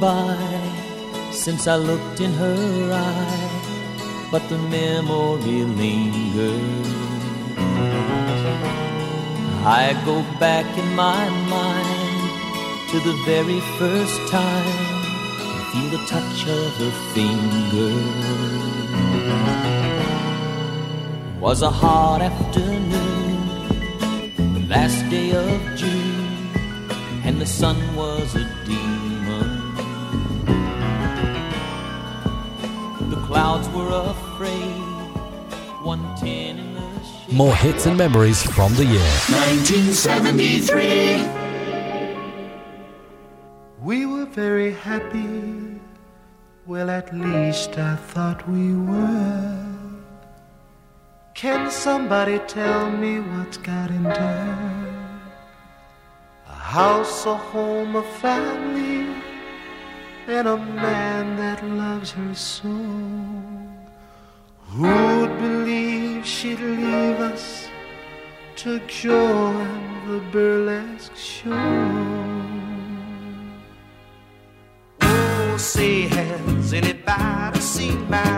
By 0.00 0.36
since 1.32 1.66
I 1.66 1.76
looked 1.76 2.20
in 2.20 2.32
her 2.32 2.92
eye, 2.92 4.28
but 4.30 4.48
the 4.48 4.58
memory 4.58 5.64
lingers. 5.80 6.88
I 9.64 10.00
go 10.04 10.22
back 10.38 10.66
in 10.78 10.94
my 10.94 11.28
mind 11.56 12.30
to 12.90 13.00
the 13.00 13.16
very 13.24 13.60
first 13.78 14.18
time 14.30 14.78
I 15.56 15.60
feel 15.70 15.88
the 15.96 16.02
touch 16.14 16.40
of 16.58 16.68
her 16.82 16.94
finger. 17.14 17.94
Was 21.40 21.62
a 21.62 21.70
hot 21.70 22.20
afternoon, 22.22 23.48
the 24.54 24.64
last 24.68 25.08
day 25.10 25.30
of 25.32 25.76
June 25.76 26.18
and 27.28 27.40
the 27.40 27.46
sun 27.46 27.76
was 27.94 28.34
a 28.36 28.57
More 37.38 37.54
hits 37.54 37.86
and 37.86 37.96
memories 37.96 38.42
from 38.42 38.74
the 38.74 38.84
year. 38.84 39.12
1973. 39.30 41.22
We 43.80 44.06
were 44.06 44.26
very 44.26 44.72
happy. 44.72 45.78
Well, 46.66 46.90
at 46.90 47.14
least 47.14 47.78
I 47.78 47.94
thought 47.94 48.48
we 48.48 48.74
were. 48.74 49.64
Can 51.34 51.70
somebody 51.70 52.40
tell 52.48 52.90
me 52.90 53.20
what's 53.20 53.58
got 53.58 53.92
into 53.92 54.20
her? 54.20 55.22
A 56.48 56.54
house, 56.54 57.24
a 57.24 57.36
home, 57.36 57.94
a 57.94 58.02
family, 58.02 59.06
and 60.26 60.48
a 60.48 60.56
man 60.56 61.36
that 61.36 61.64
loves 61.64 62.10
her 62.10 62.34
so. 62.34 63.47
Who'd 64.78 65.36
believe 65.40 66.24
she'd 66.24 66.60
leave 66.60 67.18
us 67.18 67.66
to 68.58 68.78
join 68.86 69.66
the 70.06 70.20
burlesque 70.30 71.16
show? 71.16 71.50
Oh, 75.00 75.56
say, 75.58 76.02
has 76.02 76.72
anybody 76.72 77.58
seen 77.58 78.08
my 78.08 78.37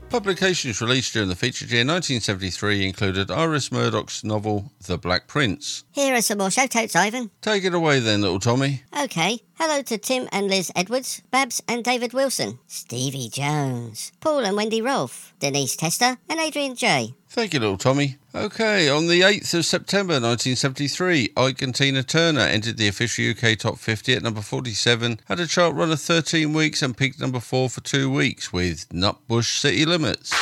Publications 0.11 0.81
released 0.81 1.13
during 1.13 1.29
the 1.29 1.37
featured 1.37 1.71
year 1.71 1.85
1973 1.85 2.85
included 2.85 3.31
Iris 3.31 3.71
Murdoch's 3.71 4.25
novel 4.25 4.73
The 4.85 4.97
Black 4.97 5.25
Prince. 5.25 5.85
Here 5.93 6.13
are 6.13 6.21
some 6.21 6.39
more 6.39 6.51
shout 6.51 6.75
outs, 6.75 6.97
Ivan. 6.97 7.31
Take 7.39 7.63
it 7.63 7.73
away 7.73 8.01
then, 8.01 8.21
little 8.21 8.41
Tommy. 8.41 8.83
Okay. 9.01 9.39
Hello 9.53 9.81
to 9.83 9.97
Tim 9.97 10.27
and 10.33 10.49
Liz 10.49 10.69
Edwards, 10.75 11.21
Babs 11.31 11.63
and 11.65 11.81
David 11.81 12.11
Wilson, 12.11 12.59
Stevie 12.67 13.29
Jones, 13.29 14.11
Paul 14.19 14.39
and 14.43 14.57
Wendy 14.57 14.81
Rolfe, 14.81 15.33
Denise 15.39 15.77
Tester, 15.77 16.17
and 16.27 16.41
Adrian 16.41 16.75
J. 16.75 17.15
Thank 17.33 17.53
you, 17.53 17.61
little 17.61 17.77
Tommy. 17.77 18.17
Okay, 18.35 18.89
on 18.89 19.07
the 19.07 19.21
8th 19.21 19.53
of 19.53 19.65
September 19.65 20.15
1973, 20.15 21.29
Ike 21.37 21.61
and 21.61 21.73
Tina 21.73 22.03
Turner 22.03 22.41
entered 22.41 22.75
the 22.75 22.89
official 22.89 23.31
UK 23.31 23.57
Top 23.57 23.77
50 23.77 24.15
at 24.15 24.21
number 24.21 24.41
47, 24.41 25.21
had 25.29 25.39
a 25.39 25.47
chart 25.47 25.73
run 25.73 25.93
of 25.93 26.01
13 26.01 26.51
weeks 26.51 26.81
and 26.81 26.97
peaked 26.97 27.21
number 27.21 27.39
4 27.39 27.69
for 27.69 27.79
two 27.79 28.11
weeks 28.11 28.51
with 28.51 28.89
Nutbush 28.89 29.59
City 29.59 29.85
Limits. 29.85 30.33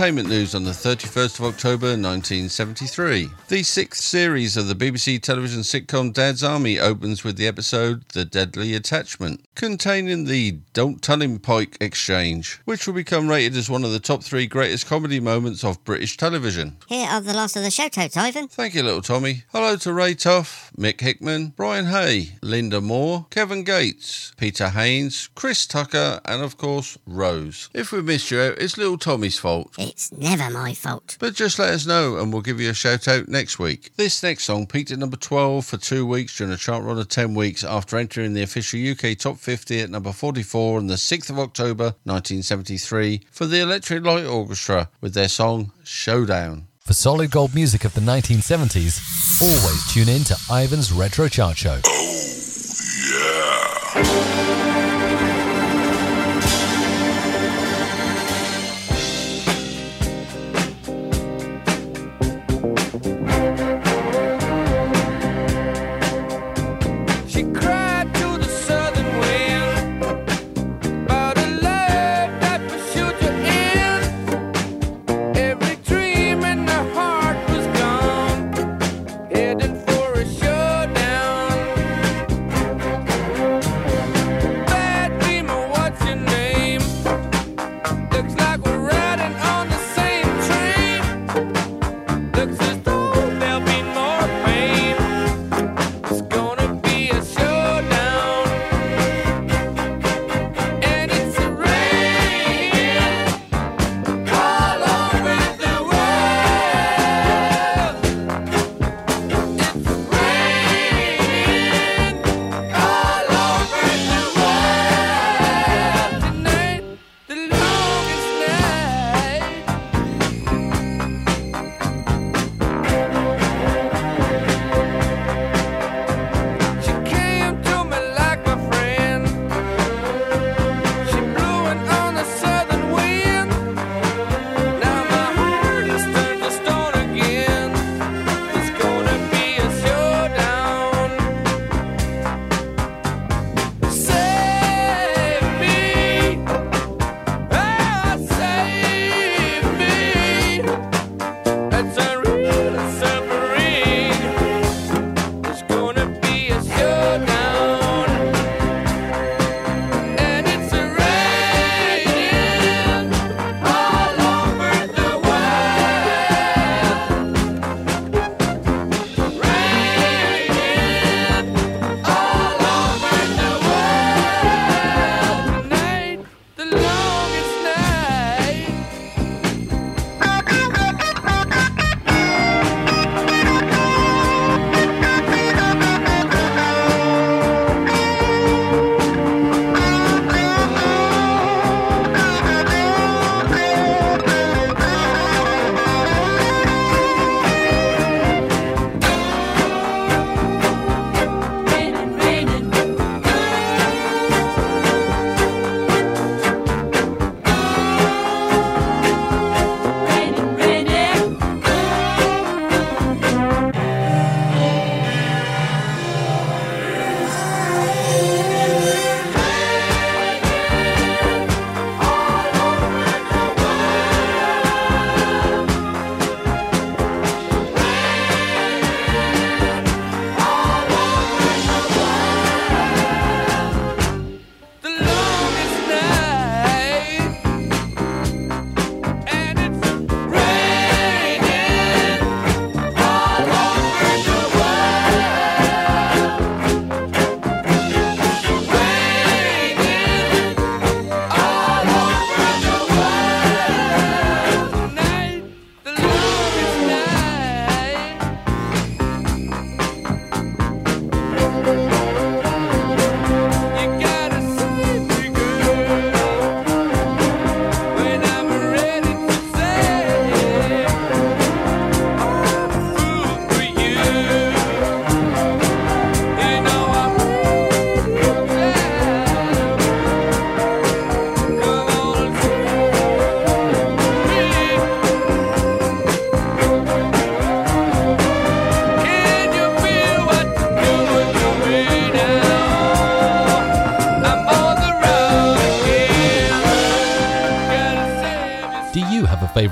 Entertainment 0.00 0.30
news 0.30 0.54
on 0.54 0.64
the 0.64 0.70
31st 0.70 1.40
of 1.40 1.44
October 1.44 1.88
1973. 1.88 3.28
The 3.48 3.62
sixth 3.62 4.02
series 4.02 4.56
of 4.56 4.66
the 4.66 4.74
BBC 4.74 5.20
television 5.20 5.60
sitcom 5.60 6.14
Dad's 6.14 6.42
Army 6.42 6.78
opens 6.80 7.22
with 7.22 7.36
the 7.36 7.46
episode 7.46 8.08
The 8.14 8.24
Deadly 8.24 8.74
Attachment, 8.74 9.44
containing 9.60 10.24
the 10.24 10.52
Don't 10.72 11.02
Tell 11.02 11.20
Him 11.20 11.38
Pike 11.38 11.76
exchange, 11.82 12.58
which 12.64 12.86
will 12.86 12.94
become 12.94 13.28
rated 13.28 13.54
as 13.58 13.68
one 13.68 13.84
of 13.84 13.92
the 13.92 14.00
top 14.00 14.24
three 14.24 14.46
greatest 14.46 14.86
comedy 14.86 15.20
moments 15.20 15.62
of 15.62 15.84
British 15.84 16.16
television. 16.16 16.78
Here 16.86 17.06
are 17.06 17.20
the 17.20 17.34
last 17.34 17.56
of 17.56 17.62
the 17.62 17.70
shout 17.70 17.98
outs, 17.98 18.16
Ivan. 18.16 18.48
Thank 18.48 18.74
you, 18.74 18.82
little 18.82 19.02
Tommy. 19.02 19.42
Hello 19.52 19.76
to 19.76 19.92
Ray 19.92 20.14
Toff, 20.14 20.72
Mick 20.78 21.02
Hickman, 21.02 21.52
Brian 21.58 21.84
Hay, 21.84 22.38
Linda 22.40 22.80
Moore, 22.80 23.26
Kevin 23.28 23.62
Gates, 23.62 24.32
Peter 24.38 24.70
Haynes, 24.70 25.28
Chris 25.34 25.66
Tucker, 25.66 26.22
and 26.24 26.42
of 26.42 26.56
course, 26.56 26.96
Rose. 27.04 27.68
If 27.74 27.92
we 27.92 28.00
missed 28.00 28.30
you 28.30 28.40
out, 28.40 28.56
it's 28.56 28.78
little 28.78 28.96
Tommy's 28.96 29.38
fault. 29.38 29.74
It's 29.76 30.10
never 30.10 30.48
my 30.48 30.72
fault. 30.72 31.18
But 31.20 31.34
just 31.34 31.58
let 31.58 31.74
us 31.74 31.84
know 31.84 32.16
and 32.16 32.32
we'll 32.32 32.40
give 32.40 32.62
you 32.62 32.70
a 32.70 32.74
shout 32.74 33.06
out 33.06 33.28
next 33.28 33.58
week. 33.58 33.90
This 33.96 34.22
next 34.22 34.44
song 34.44 34.66
peaked 34.66 34.90
at 34.90 34.98
number 34.98 35.18
12 35.18 35.66
for 35.66 35.76
two 35.76 36.06
weeks 36.06 36.38
during 36.38 36.50
a 36.50 36.56
chart 36.56 36.82
run 36.82 36.98
of 36.98 37.08
10 37.08 37.34
weeks 37.34 37.62
after 37.62 37.98
entering 37.98 38.32
the 38.32 38.42
official 38.42 38.80
UK 38.80 39.18
Top 39.18 39.36
50 39.36 39.49
at 39.52 39.90
number 39.90 40.12
44 40.12 40.78
on 40.78 40.86
the 40.86 40.94
6th 40.94 41.30
of 41.30 41.38
October 41.38 41.94
1973 42.04 43.22
for 43.30 43.46
the 43.46 43.60
Electric 43.60 44.04
Light 44.04 44.24
Orchestra 44.24 44.88
with 45.00 45.14
their 45.14 45.28
song 45.28 45.72
Showdown. 45.84 46.66
For 46.80 46.92
solid 46.92 47.30
gold 47.30 47.54
music 47.54 47.84
of 47.84 47.94
the 47.94 48.00
1970s, 48.00 49.00
always 49.42 49.92
tune 49.92 50.08
in 50.08 50.24
to 50.24 50.36
Ivan's 50.50 50.92
Retro 50.92 51.28
Chart 51.28 51.56
Show. 51.56 51.80
Oh, 51.84 52.10
she 53.94 54.59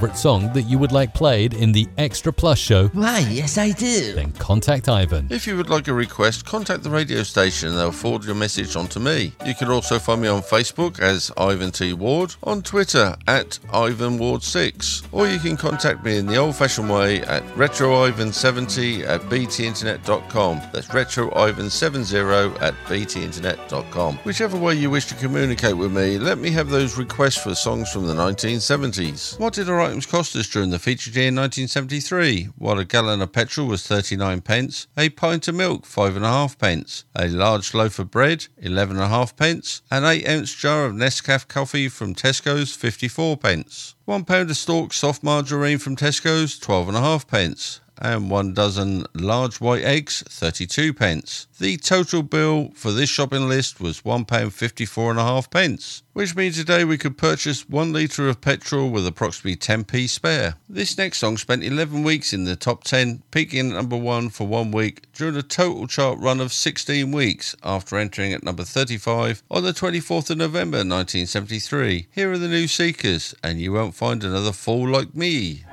favourite 0.08 0.18
song 0.18 0.52
that 0.54 0.62
you 0.62 0.78
would 0.78 0.92
like 0.92 1.12
played 1.12 1.52
in 1.54 1.72
the 1.72 1.86
Extra 1.98 2.32
Plus 2.32 2.58
show, 2.58 2.88
Why, 2.88 3.18
yes, 3.30 3.58
I 3.58 3.72
do. 3.72 4.14
then 4.14 4.32
contact 4.32 4.88
Ivan. 4.88 5.28
If 5.30 5.46
you 5.46 5.56
would 5.56 5.68
like 5.68 5.88
a 5.88 5.92
request, 5.92 6.46
contact 6.46 6.82
the 6.82 6.88
radio 6.90 7.22
station 7.22 7.68
and 7.70 7.78
they'll 7.78 7.92
forward 7.92 8.24
your 8.24 8.34
message 8.34 8.74
on 8.76 8.86
to 8.88 9.00
me. 9.00 9.32
You 9.44 9.54
can 9.54 9.68
also 9.68 9.98
find 9.98 10.22
me 10.22 10.28
on 10.28 10.40
Facebook 10.40 10.98
as 11.00 11.30
Ivan 11.36 11.72
T. 11.72 11.92
Ward, 11.92 12.34
on 12.42 12.62
Twitter 12.62 13.16
at 13.26 13.58
Ivan 13.72 14.18
Ward6, 14.18 15.07
or 15.18 15.26
you 15.26 15.40
can 15.40 15.56
contact 15.56 16.04
me 16.04 16.16
in 16.16 16.26
the 16.26 16.36
old 16.36 16.54
fashioned 16.54 16.88
way 16.88 17.20
at 17.22 17.42
RetroIvan70 17.56 19.04
at 19.04 19.20
btinternet.com. 19.22 20.62
That's 20.72 20.86
RetroIvan70 20.86 22.62
at 22.62 22.74
btinternet.com. 22.86 24.18
Whichever 24.18 24.56
way 24.56 24.74
you 24.74 24.90
wish 24.90 25.06
to 25.06 25.16
communicate 25.16 25.76
with 25.76 25.90
me, 25.90 26.18
let 26.18 26.38
me 26.38 26.50
have 26.52 26.70
those 26.70 26.96
requests 26.96 27.38
for 27.38 27.56
songs 27.56 27.90
from 27.90 28.06
the 28.06 28.14
1970s. 28.14 29.40
What 29.40 29.54
did 29.54 29.68
our 29.68 29.80
items 29.80 30.06
cost 30.06 30.36
us 30.36 30.48
during 30.48 30.70
the 30.70 30.78
featured 30.78 31.16
year 31.16 31.32
1973? 31.32 32.50
While 32.56 32.78
a 32.78 32.84
gallon 32.84 33.20
of 33.20 33.32
petrol 33.32 33.66
was 33.66 33.84
39 33.84 34.42
pence, 34.42 34.86
a 34.96 35.08
pint 35.08 35.48
of 35.48 35.56
milk 35.56 35.84
5.5 35.84 36.58
pence, 36.58 37.04
a 37.16 37.26
large 37.26 37.74
loaf 37.74 37.98
of 37.98 38.12
bread 38.12 38.46
11.5 38.62 39.34
pence, 39.34 39.82
an 39.90 40.04
8 40.04 40.28
ounce 40.28 40.54
jar 40.54 40.84
of 40.84 40.92
Nescafé 40.92 41.48
coffee 41.48 41.88
from 41.88 42.14
Tesco's 42.14 42.72
54 42.72 43.36
pence, 43.38 43.96
one 44.08 44.24
pound 44.24 44.48
of 44.48 44.56
Stork 44.56 44.94
soft 44.94 45.22
margarine 45.22 45.76
from 45.76 45.94
Tesco's 45.94 46.58
12.5 46.58 47.26
pence, 47.26 47.80
and 48.00 48.30
one 48.30 48.54
dozen 48.54 49.04
large 49.14 49.60
white 49.60 49.82
eggs, 49.82 50.22
32 50.28 50.94
pence. 50.94 51.46
The 51.58 51.76
total 51.76 52.22
bill 52.22 52.70
for 52.74 52.92
this 52.92 53.10
shopping 53.10 53.48
list 53.48 53.80
was 53.80 54.02
£1.54 54.02 55.10
and 55.10 55.18
a 55.18 55.22
half 55.22 55.50
pence, 55.50 56.02
which 56.12 56.36
means 56.36 56.56
today 56.56 56.84
we 56.84 56.98
could 56.98 57.18
purchase 57.18 57.68
one 57.68 57.92
litre 57.92 58.28
of 58.28 58.40
petrol 58.40 58.90
with 58.90 59.06
approximately 59.06 59.56
10p 59.56 60.08
spare. 60.08 60.54
This 60.68 60.96
next 60.96 61.18
song 61.18 61.36
spent 61.36 61.64
11 61.64 62.02
weeks 62.02 62.32
in 62.32 62.44
the 62.44 62.56
top 62.56 62.84
10, 62.84 63.22
peaking 63.30 63.70
at 63.70 63.76
number 63.76 63.96
1 63.96 64.30
for 64.30 64.46
one 64.46 64.70
week 64.70 65.12
during 65.12 65.36
a 65.36 65.42
total 65.42 65.86
chart 65.86 66.18
run 66.18 66.40
of 66.40 66.52
16 66.52 67.10
weeks 67.10 67.56
after 67.62 67.96
entering 67.96 68.32
at 68.32 68.42
number 68.42 68.64
35 68.64 69.42
on 69.50 69.64
the 69.64 69.72
24th 69.72 70.30
of 70.30 70.38
November 70.38 70.78
1973. 70.78 72.06
Here 72.12 72.32
are 72.32 72.38
the 72.38 72.48
New 72.48 72.68
Seekers, 72.68 73.34
and 73.42 73.60
you 73.60 73.72
won't 73.72 73.94
find 73.94 74.22
another 74.22 74.52
fool 74.52 74.88
like 74.88 75.14
me. 75.14 75.64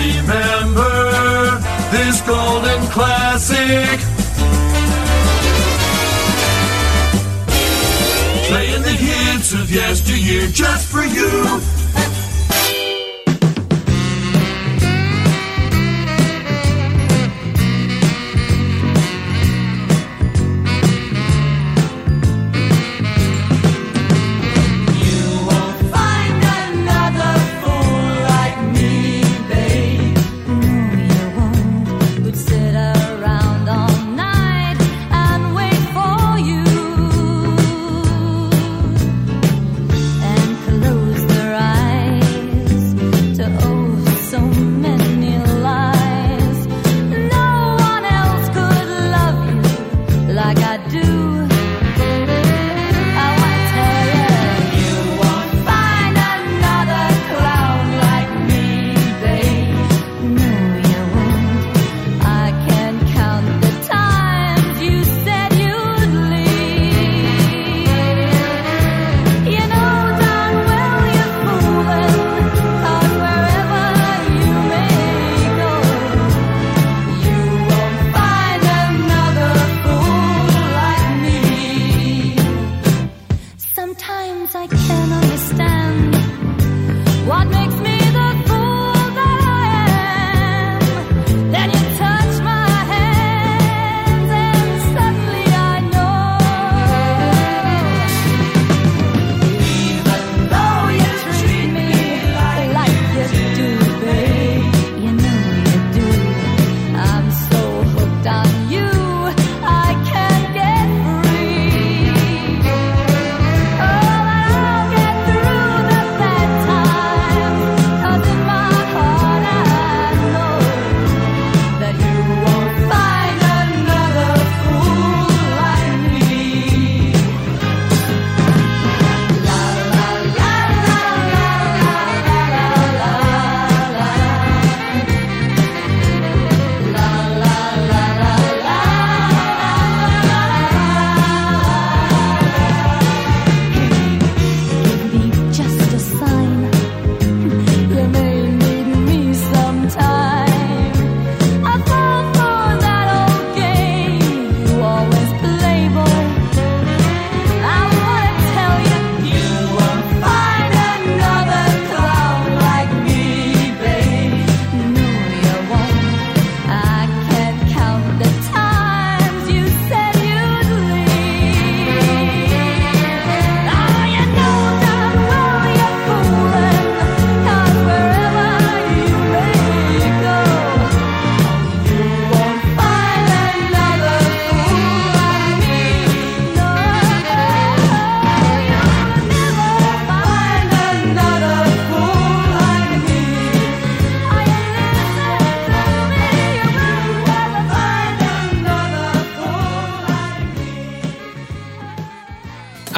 Remember 0.00 1.60
this 1.90 2.22
golden 2.22 2.80
classic. 2.86 4.00
Playing 8.48 8.82
the 8.82 8.96
hits 8.96 9.52
of 9.52 9.70
yesteryear 9.70 10.46
just 10.48 10.88
for 10.90 11.04
you. 11.04 11.60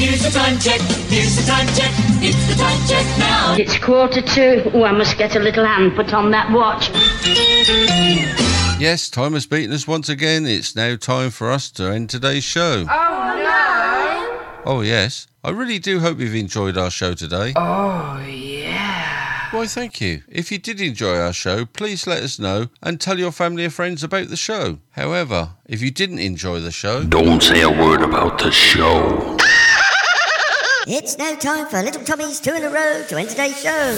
Here's 0.00 0.22
the 0.22 0.30
time 0.30 0.58
check. 0.58 0.80
Here's 1.10 1.36
the 1.36 1.42
time 1.42 1.66
check. 1.76 1.92
It's 2.22 2.48
the 2.48 2.54
time 2.54 2.88
check 2.88 3.04
now. 3.18 3.54
It's 3.58 3.78
quarter 3.78 4.22
to. 4.22 4.72
Oh, 4.72 4.84
I 4.84 4.92
must 4.92 5.18
get 5.18 5.36
a 5.36 5.38
little 5.38 5.66
hand 5.66 5.94
put 5.94 6.14
on 6.14 6.30
that 6.30 6.50
watch. 6.50 6.88
Yes, 8.80 9.10
time 9.10 9.34
has 9.34 9.44
beaten 9.44 9.74
us 9.74 9.86
once 9.86 10.08
again. 10.08 10.46
It's 10.46 10.74
now 10.74 10.96
time 10.96 11.28
for 11.30 11.50
us 11.50 11.70
to 11.72 11.92
end 11.92 12.08
today's 12.08 12.44
show. 12.44 12.86
Oh, 12.88 14.62
no. 14.64 14.70
Oh, 14.72 14.80
yes. 14.80 15.26
I 15.44 15.50
really 15.50 15.78
do 15.78 16.00
hope 16.00 16.18
you've 16.18 16.34
enjoyed 16.34 16.78
our 16.78 16.90
show 16.90 17.12
today. 17.12 17.52
Oh, 17.56 18.24
yeah. 18.26 19.50
Why, 19.50 19.66
thank 19.66 20.00
you. 20.00 20.22
If 20.30 20.50
you 20.50 20.56
did 20.56 20.80
enjoy 20.80 21.18
our 21.18 21.34
show, 21.34 21.66
please 21.66 22.06
let 22.06 22.22
us 22.22 22.38
know 22.38 22.68
and 22.82 22.98
tell 22.98 23.18
your 23.18 23.32
family 23.32 23.64
and 23.64 23.74
friends 23.74 24.02
about 24.02 24.28
the 24.28 24.36
show. 24.36 24.78
However, 24.92 25.50
if 25.66 25.82
you 25.82 25.90
didn't 25.90 26.20
enjoy 26.20 26.60
the 26.60 26.70
show, 26.70 27.04
Don't 27.04 27.42
say 27.42 27.60
a 27.60 27.68
word 27.68 28.00
about 28.00 28.38
the 28.38 28.50
show. 28.50 29.36
It's 30.86 31.18
now 31.18 31.34
time 31.34 31.66
for 31.66 31.82
Little 31.82 32.02
Tommy's 32.04 32.40
two 32.40 32.54
in 32.54 32.62
a 32.62 32.70
row 32.70 33.04
to 33.08 33.16
end 33.18 33.28
today's 33.28 33.60
show. 33.60 33.94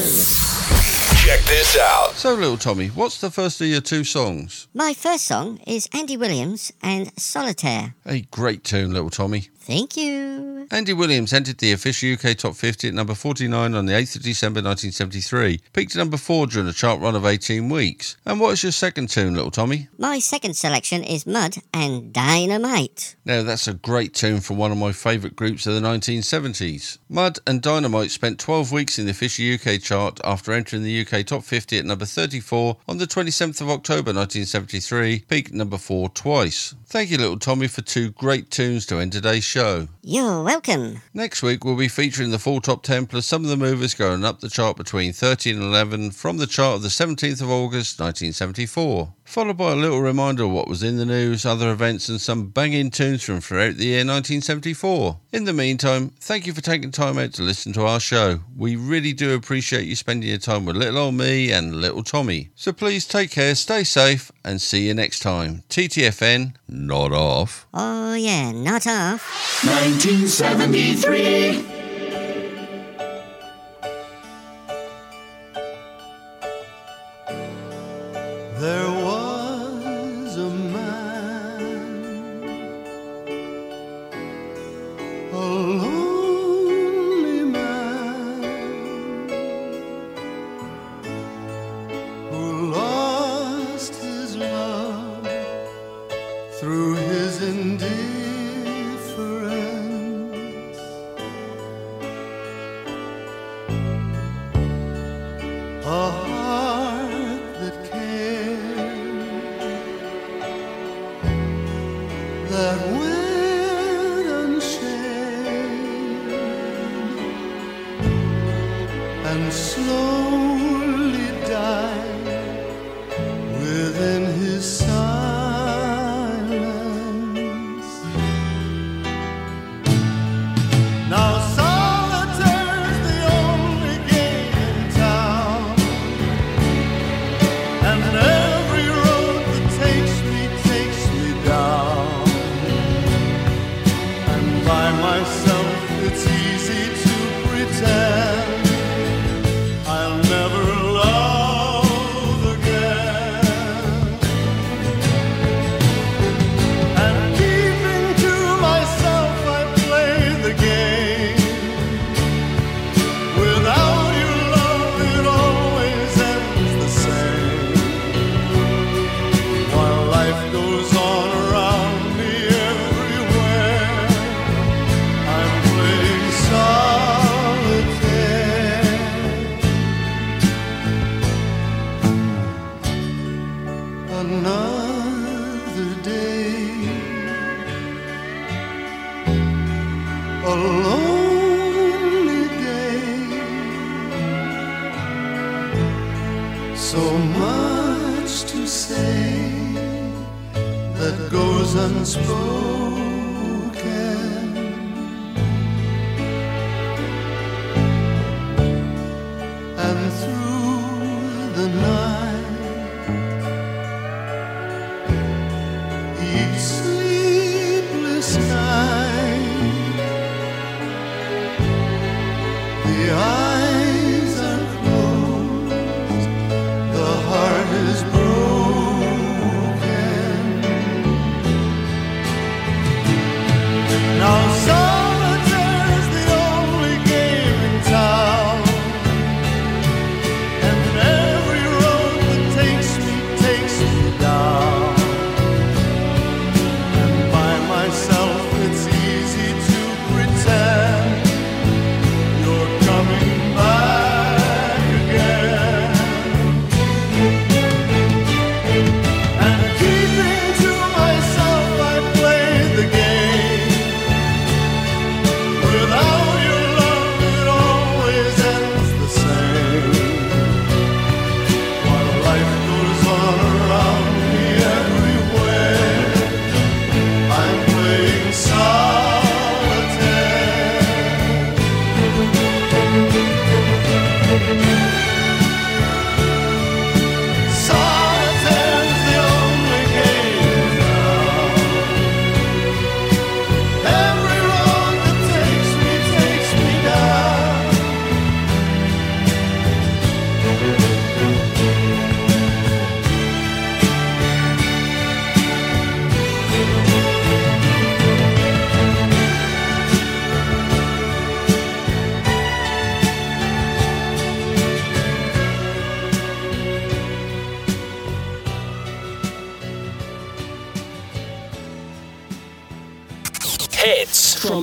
check 1.25 1.41
this 1.47 1.79
out. 1.79 2.11
So, 2.15 2.35
little 2.35 2.57
Tommy, 2.57 2.89
what's 2.89 3.21
the 3.21 3.31
first 3.31 3.61
of 3.61 3.69
your 3.69 3.81
two 3.81 4.03
songs? 4.03 4.67
My 4.75 4.93
first 4.93 5.25
song 5.25 5.59
is 5.67 5.89
Andy 5.95 6.17
Williams 6.17 6.73
and 6.83 7.13
Solitaire. 7.17 7.95
A 8.05 8.23
great 8.23 8.65
tune, 8.65 8.93
little 8.93 9.11
Tommy. 9.11 9.49
Thank 9.65 9.97
you. 9.97 10.67
Andy 10.73 10.93
Williams 10.93 11.33
entered 11.33 11.59
the 11.59 11.71
official 11.71 12.13
UK 12.13 12.37
Top 12.37 12.57
50 12.57 12.89
at 12.89 12.95
number 12.95 13.15
49 13.15 13.75
on 13.75 13.87
the 13.87 13.93
8th 13.93 14.17
of 14.17 14.23
December 14.23 14.59
1973. 14.59 15.61
Peaked 15.73 15.95
at 15.95 15.99
number 15.99 16.17
4 16.17 16.49
during 16.49 16.69
a 16.69 16.73
chart 16.73 17.01
run 17.01 17.15
of 17.15 17.25
18 17.25 17.69
weeks. 17.69 18.17
And 18.27 18.41
what 18.41 18.51
is 18.55 18.65
your 18.65 18.73
second 18.73 19.09
tune, 19.09 19.35
little 19.35 19.53
Tommy? 19.53 19.89
My 19.99 20.19
second 20.19 20.57
selection 20.57 21.05
is 21.05 21.29
Mud 21.29 21.59
and 21.73 22.13
Dynamite. 22.13 23.15
Now, 23.25 23.45
that's 23.45 23.69
a 23.69 23.75
great 23.75 24.15
tune 24.15 24.41
from 24.41 24.57
one 24.57 24.73
of 24.73 24.79
my 24.79 24.91
favourite 24.91 25.37
groups 25.37 25.67
of 25.67 25.75
the 25.75 25.81
1970s. 25.81 26.99
Mud 27.09 27.39
and 27.47 27.63
Dynamite 27.63 28.11
spent 28.11 28.41
12 28.41 28.73
weeks 28.73 28.99
in 28.99 29.05
the 29.05 29.13
official 29.13 29.55
UK 29.55 29.81
chart 29.81 30.21
after 30.25 30.53
entering 30.53 30.83
the 30.83 31.07
UK 31.07 31.25
Top 31.25 31.45
50 31.45 31.79
at 31.79 31.85
number 31.85 32.05
34 32.05 32.79
on 32.89 32.99
the 32.99 33.07
27th 33.07 33.61
of 33.61 33.71
October 33.71 34.13
1973, 34.13 35.21
peaked 35.29 35.51
at 35.51 35.55
number 35.55 35.79
4 35.79 36.09
twice. 36.09 36.75
Thank 36.87 37.11
you, 37.11 37.19
little 37.19 37.39
Tommy, 37.39 37.69
for 37.69 37.83
two 37.83 38.11
great 38.11 38.51
tunes 38.51 38.87
to 38.87 38.99
end 38.99 39.13
today's 39.13 39.45
show. 39.53 39.87
You're 40.01 40.43
welcome. 40.43 41.03
Next 41.13 41.43
week, 41.43 41.63
we'll 41.63 41.77
be 41.77 41.87
featuring 41.87 42.31
the 42.31 42.39
full 42.39 42.63
top 42.63 42.83
10 42.83 43.05
plus 43.05 43.27
some 43.27 43.45
of 43.45 43.51
the 43.51 43.57
movers 43.59 43.93
going 43.93 44.25
up 44.25 44.41
the 44.41 44.49
chart 44.49 44.79
between 44.79 45.13
13 45.13 45.57
and 45.57 45.65
11 45.65 46.13
from 46.13 46.39
the 46.39 46.47
chart 46.47 46.77
of 46.77 46.83
the 46.83 46.89
17th 46.89 47.43
of 47.43 47.51
August 47.51 48.01
1974. 48.01 49.13
Followed 49.33 49.57
by 49.57 49.73
a 49.73 49.77
little 49.77 50.03
reminder 50.03 50.45
of 50.45 50.51
what 50.51 50.69
was 50.69 50.83
in 50.83 50.99
the 50.99 51.07
news, 51.07 51.47
other 51.47 51.73
events, 51.73 52.11
and 52.11 52.21
some 52.21 52.49
banging 52.49 52.91
tunes 52.91 53.23
from 53.23 53.41
throughout 53.41 53.77
the 53.77 53.87
year 53.87 54.01
1974. 54.01 55.19
In 55.33 55.45
the 55.45 55.55
meantime, 55.55 56.11
thank 56.21 56.47
you 56.47 56.53
for 56.53 56.61
taking 56.61 56.91
time 56.91 57.17
out 57.17 57.33
to 57.33 57.43
listen 57.43 57.73
to 57.73 57.87
our 57.87 57.99
show. 57.99 58.41
We 58.55 58.77
really 58.77 59.15
do 59.15 59.33
appreciate 59.33 59.87
you 59.87 59.97
spending 59.97 60.29
your 60.29 60.37
time 60.37 60.67
with 60.67 60.77
little 60.77 60.99
old 60.99 61.15
me 61.15 61.51
and 61.51 61.77
little 61.77 62.03
Tommy. 62.03 62.51
So 62.57 62.75
please 62.75 63.07
take 63.07 63.31
care, 63.31 63.55
stay 63.55 63.85
safe, 63.85 64.31
and 64.45 64.61
see 64.61 64.89
you 64.89 64.93
next 64.93 65.21
time. 65.21 65.63
TTFN, 65.71 66.55
not 66.69 67.13
off. 67.13 67.67
Oh, 67.73 68.13
yeah, 68.13 68.53
not 68.53 68.87
off. 68.87 69.65
1973. 69.65 71.82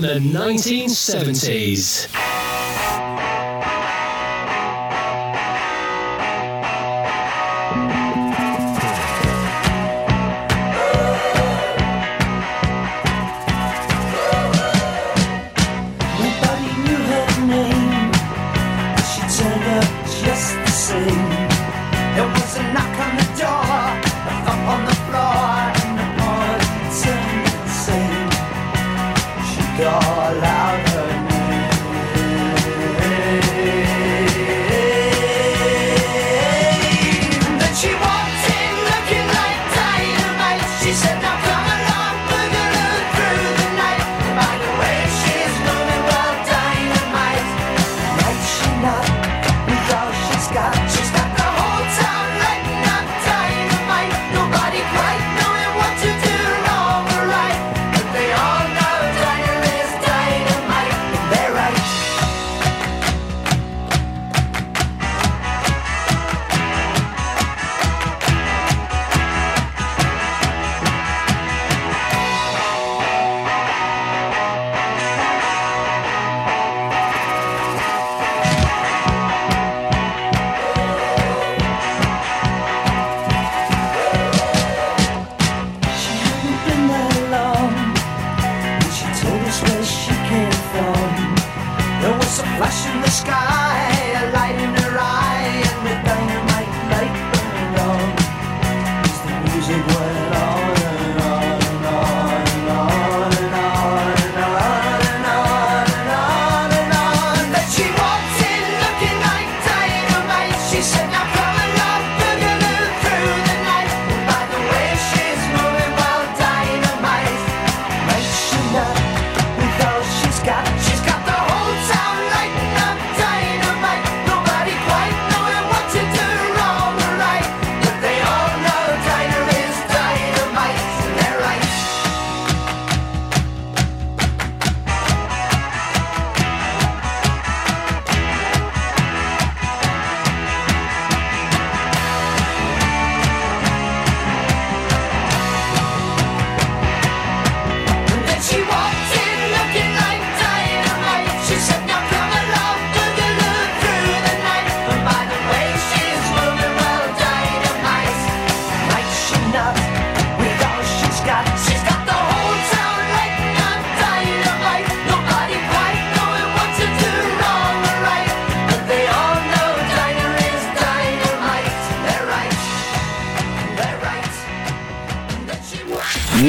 the 0.10 0.20
1970s. 0.20 2.19
God. 29.80 30.19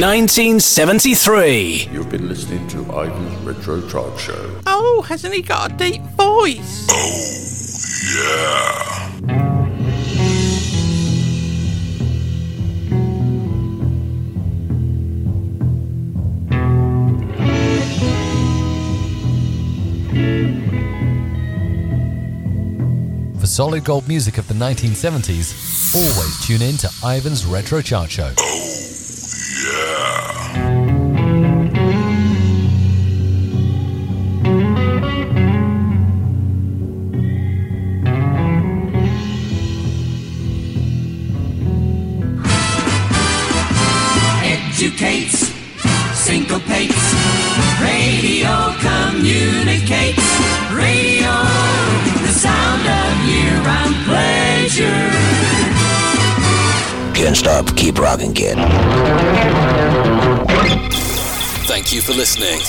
1973. 0.01 1.91
You've 1.93 2.09
been 2.09 2.27
listening 2.27 2.67
to 2.69 2.81
Ivan's 2.85 3.37
Retro 3.43 3.87
Chart 3.87 4.19
Show. 4.19 4.61
Oh, 4.67 5.03
hasn't 5.07 5.35
he 5.35 5.43
got 5.43 5.73
a 5.73 5.77
deep 5.77 6.01
voice? 6.17 6.87
Oh, 6.91 7.37
yeah. 8.17 9.11
For 23.39 23.47
solid 23.47 23.85
gold 23.85 24.09
music 24.09 24.39
of 24.39 24.49
the 24.49 24.55
1970s, 24.55 25.95
always 25.95 26.47
tune 26.47 26.63
in 26.63 26.79
to 26.79 26.89
Ivan's 27.05 27.45
Retro 27.45 27.83
Chart 27.83 28.11
Show. 28.11 28.33
Oh, 28.39 28.60